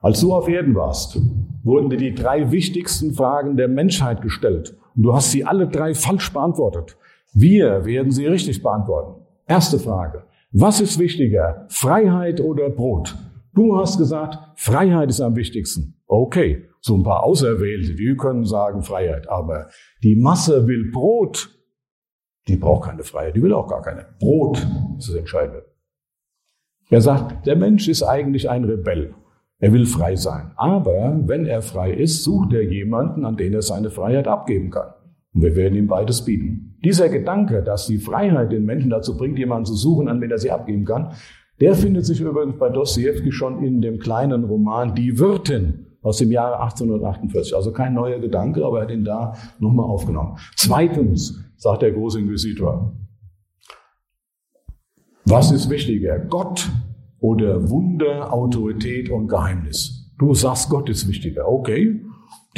[0.00, 1.20] als du auf Erden warst,
[1.62, 4.76] wurden dir die drei wichtigsten Fragen der Menschheit gestellt.
[4.96, 6.96] Und du hast sie alle drei falsch beantwortet.
[7.34, 9.22] Wir werden sie richtig beantworten.
[9.46, 10.24] Erste Frage.
[10.50, 13.14] Was ist wichtiger, Freiheit oder Brot?
[13.58, 16.00] Du hast gesagt, Freiheit ist am wichtigsten.
[16.06, 19.66] Okay, so ein paar Auserwählte, die können sagen Freiheit, aber
[20.04, 21.58] die Masse will Brot.
[22.46, 24.06] Die braucht keine Freiheit, die will auch gar keine.
[24.20, 24.64] Brot
[24.96, 25.64] ist das Entscheidende.
[26.88, 29.12] Er sagt, der Mensch ist eigentlich ein Rebell.
[29.58, 30.52] Er will frei sein.
[30.54, 34.94] Aber wenn er frei ist, sucht er jemanden, an den er seine Freiheit abgeben kann.
[35.34, 36.78] Und wir werden ihm beides bieten.
[36.84, 40.38] Dieser Gedanke, dass die Freiheit den Menschen dazu bringt, jemanden zu suchen, an den er
[40.38, 41.14] sie abgeben kann,
[41.60, 46.30] der findet sich übrigens bei Dostoevsky schon in dem kleinen Roman Die Wirtin aus dem
[46.30, 47.54] Jahre 1848.
[47.54, 50.36] Also kein neuer Gedanke, aber er hat ihn da nochmal aufgenommen.
[50.56, 52.92] Zweitens, sagt der große Inquisitor,
[55.24, 56.70] was ist wichtiger, Gott
[57.18, 60.12] oder Wunder, Autorität und Geheimnis?
[60.18, 61.48] Du sagst, Gott ist wichtiger.
[61.48, 62.00] Okay,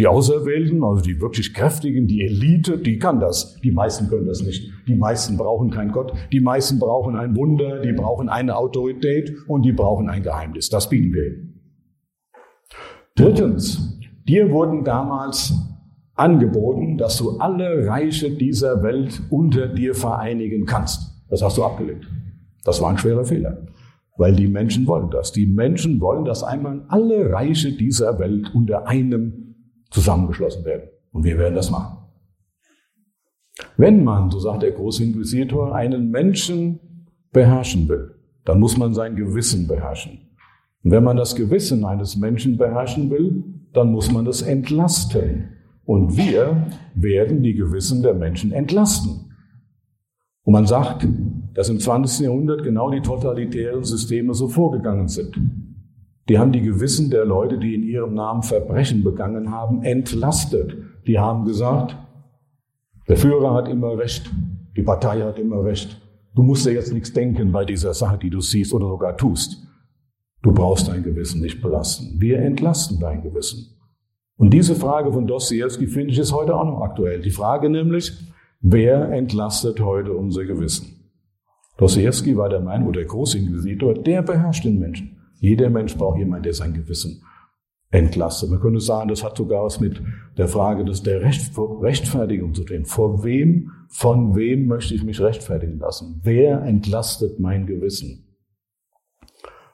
[0.01, 3.61] die Auserwählten, also die wirklich Kräftigen, die Elite, die kann das.
[3.61, 4.73] Die meisten können das nicht.
[4.89, 6.15] Die meisten brauchen keinen Gott.
[6.33, 10.71] Die meisten brauchen ein Wunder, die brauchen eine Autorität und die brauchen ein Geheimnis.
[10.71, 11.61] Das bieten wir ihnen.
[13.15, 15.53] Drittens, dir wurden damals
[16.15, 21.27] angeboten, dass du alle Reiche dieser Welt unter dir vereinigen kannst.
[21.29, 22.09] Das hast du abgelehnt.
[22.65, 23.67] Das war ein schwerer Fehler.
[24.17, 25.33] Weil die Menschen wollen das.
[25.33, 29.50] Die Menschen wollen, dass einmal alle Reiche dieser Welt unter einem
[29.91, 30.88] zusammengeschlossen werden.
[31.12, 31.99] Und wir werden das machen.
[33.76, 36.80] Wenn man, so sagt der große Inquisitor, einen Menschen
[37.32, 38.14] beherrschen will,
[38.45, 40.30] dann muss man sein Gewissen beherrschen.
[40.82, 45.51] Und wenn man das Gewissen eines Menschen beherrschen will, dann muss man das entlasten.
[45.84, 49.32] Und wir werden die Gewissen der Menschen entlasten.
[50.43, 51.07] Und man sagt,
[51.55, 52.26] dass im 20.
[52.26, 55.36] Jahrhundert genau die totalitären Systeme so vorgegangen sind.
[56.31, 60.76] Die haben die Gewissen der Leute, die in ihrem Namen Verbrechen begangen haben, entlastet.
[61.09, 61.97] Die haben gesagt,
[63.09, 64.31] der Führer hat immer recht,
[64.76, 66.01] die Partei hat immer recht.
[66.37, 69.66] Du musst dir jetzt nichts denken bei dieser Sache, die du siehst oder sogar tust.
[70.41, 72.20] Du brauchst dein Gewissen nicht belasten.
[72.20, 73.76] Wir entlasten dein Gewissen.
[74.37, 77.22] Und diese Frage von Dostoevsky finde ich ist heute auch noch aktuell.
[77.22, 78.12] Die Frage nämlich,
[78.61, 81.11] wer entlastet heute unser Gewissen?
[81.76, 85.16] Dostoevsky war der Meinung, der Großinquisitor, der beherrscht den Menschen.
[85.41, 87.22] Jeder Mensch braucht jemanden, der sein Gewissen
[87.91, 88.51] entlastet.
[88.51, 90.01] Man könnte sagen, das hat sogar was mit
[90.36, 92.84] der Frage des, der Recht, Rechtfertigung zu tun.
[92.84, 96.20] Vor wem, von wem möchte ich mich rechtfertigen lassen?
[96.22, 98.26] Wer entlastet mein Gewissen?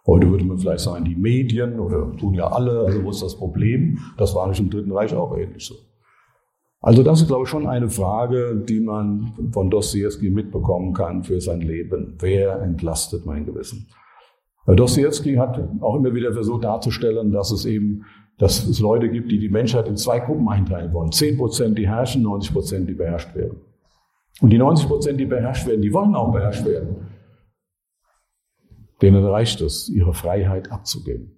[0.07, 3.37] Heute würde man vielleicht sagen, die Medien oder tun ja alle, also wo ist das
[3.37, 3.99] Problem?
[4.17, 5.75] Das war nicht im Dritten Reich auch ähnlich so.
[6.81, 11.41] Also das ist, glaube ich, schon eine Frage, die man von Dostoevsky mitbekommen kann für
[11.41, 12.15] sein Leben.
[12.21, 13.89] Wer entlastet mein Gewissen?
[14.75, 18.05] Dostoevsky hat auch immer wieder versucht darzustellen, dass es eben,
[18.39, 21.13] dass es Leute gibt, die die Menschheit in zwei Gruppen einteilen wollen.
[21.13, 23.61] Zehn Prozent, die herrschen, 90 Prozent, die beherrscht werden.
[24.41, 26.97] Und die 90 Prozent, die beherrscht werden, die wollen auch beherrscht werden.
[29.01, 31.33] Denen reicht es, ihre Freiheit abzugeben.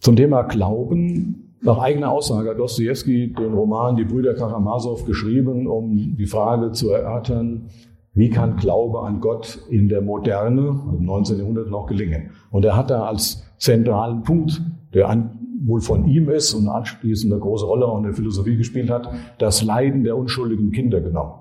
[0.00, 6.16] Zum Thema Glauben, nach eigener Aussage hat Dostoevsky den Roman Die Brüder Karamasow geschrieben, um
[6.16, 7.70] die Frage zu erörtern,
[8.16, 11.38] wie kann Glaube an Gott in der Moderne, im 19.
[11.38, 12.30] Jahrhundert, noch gelingen?
[12.50, 14.62] Und er hat da als zentralen Punkt,
[14.94, 18.56] der an, wohl von ihm ist und anschließend eine große Rolle auch in der Philosophie
[18.56, 21.34] gespielt hat, das Leiden der unschuldigen Kinder genommen.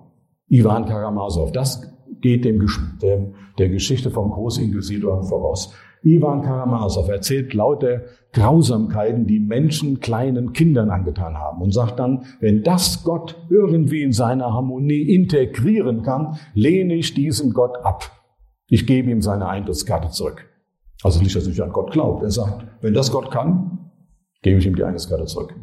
[0.50, 1.52] Ivan Karamasow.
[1.52, 1.82] Das
[2.22, 2.66] geht dem,
[3.02, 5.74] der, der Geschichte vom Großinquisitor voraus.
[6.06, 12.62] Ivan Karamasow erzählt lauter Grausamkeiten, die Menschen kleinen Kindern angetan haben und sagt dann, wenn
[12.62, 18.12] das Gott irgendwie in seiner Harmonie integrieren kann, lehne ich diesen Gott ab.
[18.68, 20.46] Ich gebe ihm seine Eintrittskarte zurück.
[21.04, 22.22] Also nicht, dass nicht an Gott glaubt.
[22.24, 23.92] Er sagt, wenn das Gott kann,
[24.44, 25.56] gebe ich ihm die Eintrittskarte zurück.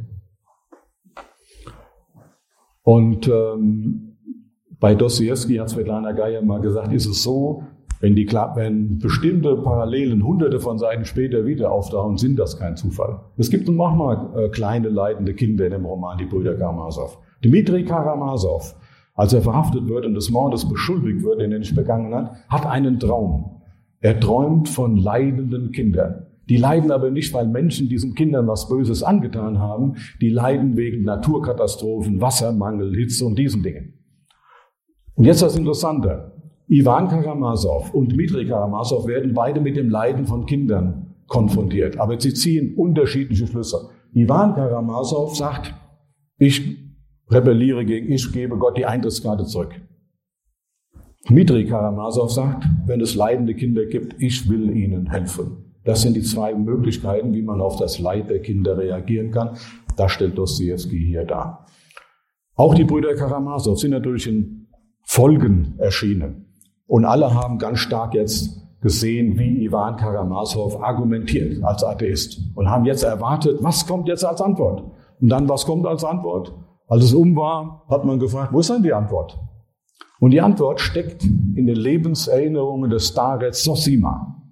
[2.82, 4.16] Und ähm,
[4.80, 7.62] bei Dostoevsky hat Svetlana Geier mal gesagt, ist es so,
[8.02, 13.20] wenn, die, wenn bestimmte Parallelen hunderte von Seiten später wieder auftauchen, sind das kein Zufall.
[13.36, 17.16] Es gibt nun manchmal äh, kleine leidende Kinder in dem Roman, die Brüder Karamasow.
[17.44, 18.74] Dmitri Karamasow,
[19.14, 22.66] als er verhaftet wird und des Mordes beschuldigt wird, den er nicht begangen hat, hat
[22.66, 23.62] einen Traum.
[24.00, 26.26] Er träumt von leidenden Kindern.
[26.48, 29.94] Die leiden aber nicht, weil Menschen diesen Kindern was Böses angetan haben.
[30.20, 33.94] Die leiden wegen Naturkatastrophen, Wassermangel, Hitze und diesen Dingen.
[35.14, 36.32] Und jetzt das Interessante.
[36.72, 41.98] Ivan Karamasow und Dmitri Karamasow werden beide mit dem Leiden von Kindern konfrontiert.
[41.98, 43.90] Aber sie ziehen unterschiedliche Schlüsse.
[44.14, 45.74] Ivan Karamasow sagt,
[46.38, 46.78] ich
[47.30, 49.74] rebelliere gegen, ich gebe Gott die Eintrittskarte zurück.
[51.28, 55.74] Dmitri Karamasow sagt, wenn es leidende Kinder gibt, ich will ihnen helfen.
[55.84, 59.58] Das sind die zwei Möglichkeiten, wie man auf das Leid der Kinder reagieren kann.
[59.98, 61.66] Das stellt Dostoevsky hier dar.
[62.54, 64.68] Auch die Brüder Karamasow sind natürlich in
[65.04, 66.46] Folgen erschienen.
[66.92, 72.84] Und alle haben ganz stark jetzt gesehen, wie Ivan Karamasow argumentiert als Atheist und haben
[72.84, 74.84] jetzt erwartet, was kommt jetzt als Antwort?
[75.18, 76.52] Und dann, was kommt als Antwort?
[76.86, 79.40] Als es um war, hat man gefragt, wo ist denn die Antwort?
[80.20, 84.42] Und die Antwort steckt in den Lebenserinnerungen des Starets Sosima.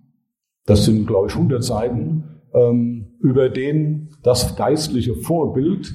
[0.64, 2.24] Das sind, glaube ich, 100 Seiten,
[2.54, 5.92] ähm, über den das geistliche Vorbild,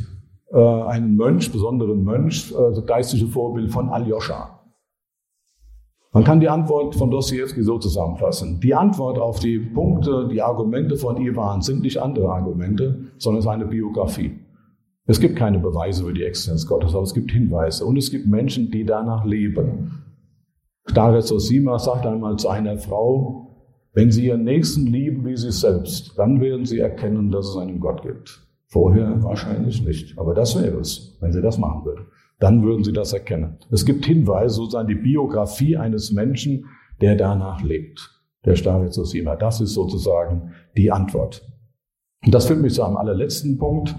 [0.51, 4.54] äh, einen Mönch, besonderen Mönch, das geistliche Vorbild von Aljoscha.
[6.15, 8.61] Man kann die Antwort von Dostoevsky so zusammenfassen.
[8.61, 13.65] Die Antwort auf die Punkte, die Argumente von Ivan sind nicht andere Argumente, sondern seine
[13.65, 14.31] Biografie.
[15.07, 18.27] Es gibt keine Beweise über die Existenz Gottes, aber es gibt Hinweise und es gibt
[18.27, 20.05] Menschen, die danach leben.
[20.85, 26.17] Stares Osima sagt einmal zu einer Frau, wenn Sie Ihren Nächsten lieben wie Sie selbst,
[26.17, 28.39] dann werden Sie erkennen, dass es einen Gott gibt.
[28.67, 32.05] Vorher wahrscheinlich nicht, aber das wäre es, wenn Sie das machen würden
[32.39, 33.57] dann würden Sie das erkennen.
[33.71, 36.65] Es gibt Hinweise, sozusagen die Biografie eines Menschen,
[37.01, 38.11] der danach lebt.
[38.45, 39.35] Der Starit Sosima.
[39.35, 41.47] Das ist sozusagen die Antwort.
[42.25, 43.95] Und das führt mich zu einem allerletzten Punkt.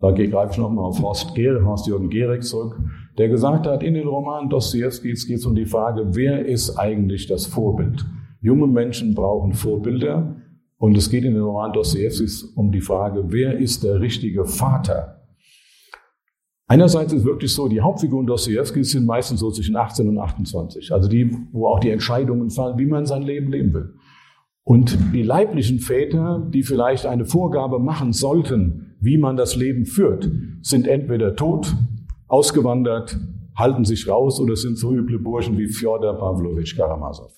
[0.00, 2.78] Da greife ich nochmal auf Horst, Gehre, Horst-Jürgen Gehrig zurück,
[3.16, 7.26] der gesagt hat, in den Roman Dostoevskis geht es um die Frage, wer ist eigentlich
[7.26, 8.04] das Vorbild?
[8.40, 10.36] Junge Menschen brauchen Vorbilder.
[10.76, 15.17] Und es geht in den Roman Dostoevskis um die Frage, wer ist der richtige Vater
[16.70, 20.92] Einerseits ist wirklich so, die Hauptfiguren Dostoevskis sind meistens so zwischen 18 und 28.
[20.92, 23.94] Also die, wo auch die Entscheidungen fallen, wie man sein Leben leben will.
[24.64, 30.30] Und die leiblichen Väter, die vielleicht eine Vorgabe machen sollten, wie man das Leben führt,
[30.60, 31.74] sind entweder tot,
[32.26, 33.18] ausgewandert,
[33.56, 37.32] halten sich raus oder sind so üble Burschen wie Fjodor Pavlovich Karamazov.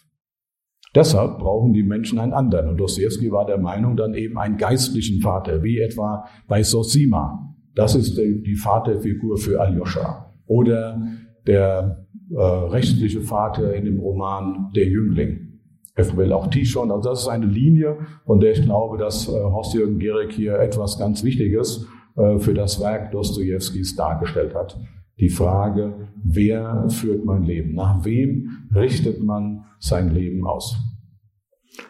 [0.92, 2.68] Deshalb brauchen die Menschen einen anderen.
[2.68, 7.94] Und Dostoevsky war der Meinung, dann eben einen geistlichen Vater, wie etwa bei Sosima, das
[7.94, 10.34] ist die Vaterfigur für Aljoscha.
[10.46, 11.00] Oder
[11.46, 15.60] der äh, rechtliche Vater in dem Roman Der Jüngling.
[15.94, 16.90] Eventuell auch Tishon.
[16.90, 20.98] Also das ist eine Linie, von der ich glaube, dass äh, Horst-Jürgen Gehrig hier etwas
[20.98, 24.78] ganz Wichtiges äh, für das Werk Dostojewskis dargestellt hat.
[25.18, 27.74] Die Frage, wer führt mein Leben?
[27.74, 30.76] Nach wem richtet man sein Leben aus?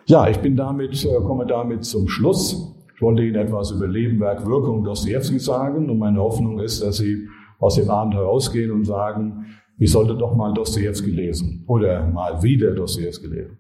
[0.07, 2.77] Ja, ich bin damit, äh, komme damit zum Schluss.
[3.01, 6.99] Ich wollte Ihnen etwas über Leben, Werk, Wirkung Dostoevsky sagen und meine Hoffnung ist, dass
[6.99, 7.27] Sie
[7.59, 9.47] aus dem Abend herausgehen und sagen,
[9.79, 13.57] ich sollte doch mal Dostoevsky lesen oder mal wieder Dostoevsky lesen.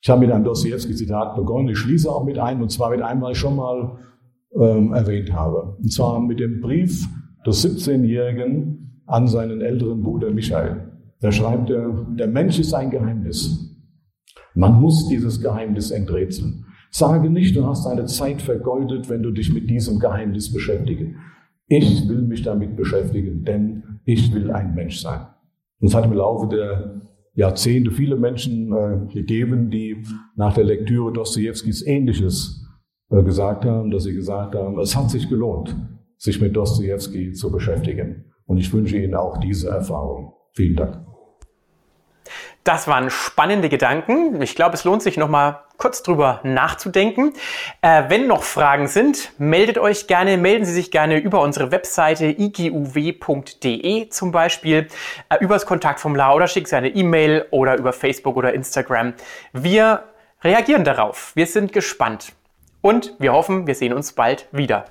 [0.00, 1.68] Ich habe mit einem Dostoevsky-Zitat begonnen.
[1.68, 3.98] Ich schließe auch mit einem, und zwar mit einem, was ich schon mal
[4.60, 5.76] ähm, erwähnt habe.
[5.80, 7.06] Und zwar mit dem Brief
[7.46, 10.90] des 17-Jährigen an seinen älteren Bruder Michael.
[11.20, 13.78] Da schreibt er, der Mensch ist ein Geheimnis.
[14.56, 16.64] Man muss dieses Geheimnis enträtseln.
[16.94, 21.16] Sage nicht, du hast deine Zeit vergeudet, wenn du dich mit diesem Geheimnis beschäftigen.
[21.66, 25.26] Ich will mich damit beschäftigen, denn ich will ein Mensch sein.
[25.80, 27.00] Und es hat im Laufe der
[27.34, 30.04] Jahrzehnte viele Menschen äh, gegeben, die
[30.36, 32.68] nach der Lektüre Dostojewskis Ähnliches
[33.08, 35.74] äh, gesagt haben, dass sie gesagt haben, es hat sich gelohnt,
[36.18, 38.26] sich mit Dostojewski zu beschäftigen.
[38.44, 40.34] Und ich wünsche Ihnen auch diese Erfahrung.
[40.52, 41.01] Vielen Dank.
[42.64, 44.40] Das waren spannende Gedanken.
[44.40, 47.32] Ich glaube, es lohnt sich noch mal kurz drüber nachzudenken.
[47.80, 52.26] Äh, wenn noch Fragen sind, meldet euch gerne, melden Sie sich gerne über unsere Webseite
[52.26, 54.86] iguw.de zum Beispiel,
[55.28, 59.14] äh, übers Kontaktformular oder schickt Sie eine E-Mail oder über Facebook oder Instagram.
[59.52, 60.04] Wir
[60.44, 61.32] reagieren darauf.
[61.34, 62.32] Wir sind gespannt.
[62.80, 64.84] Und wir hoffen, wir sehen uns bald wieder.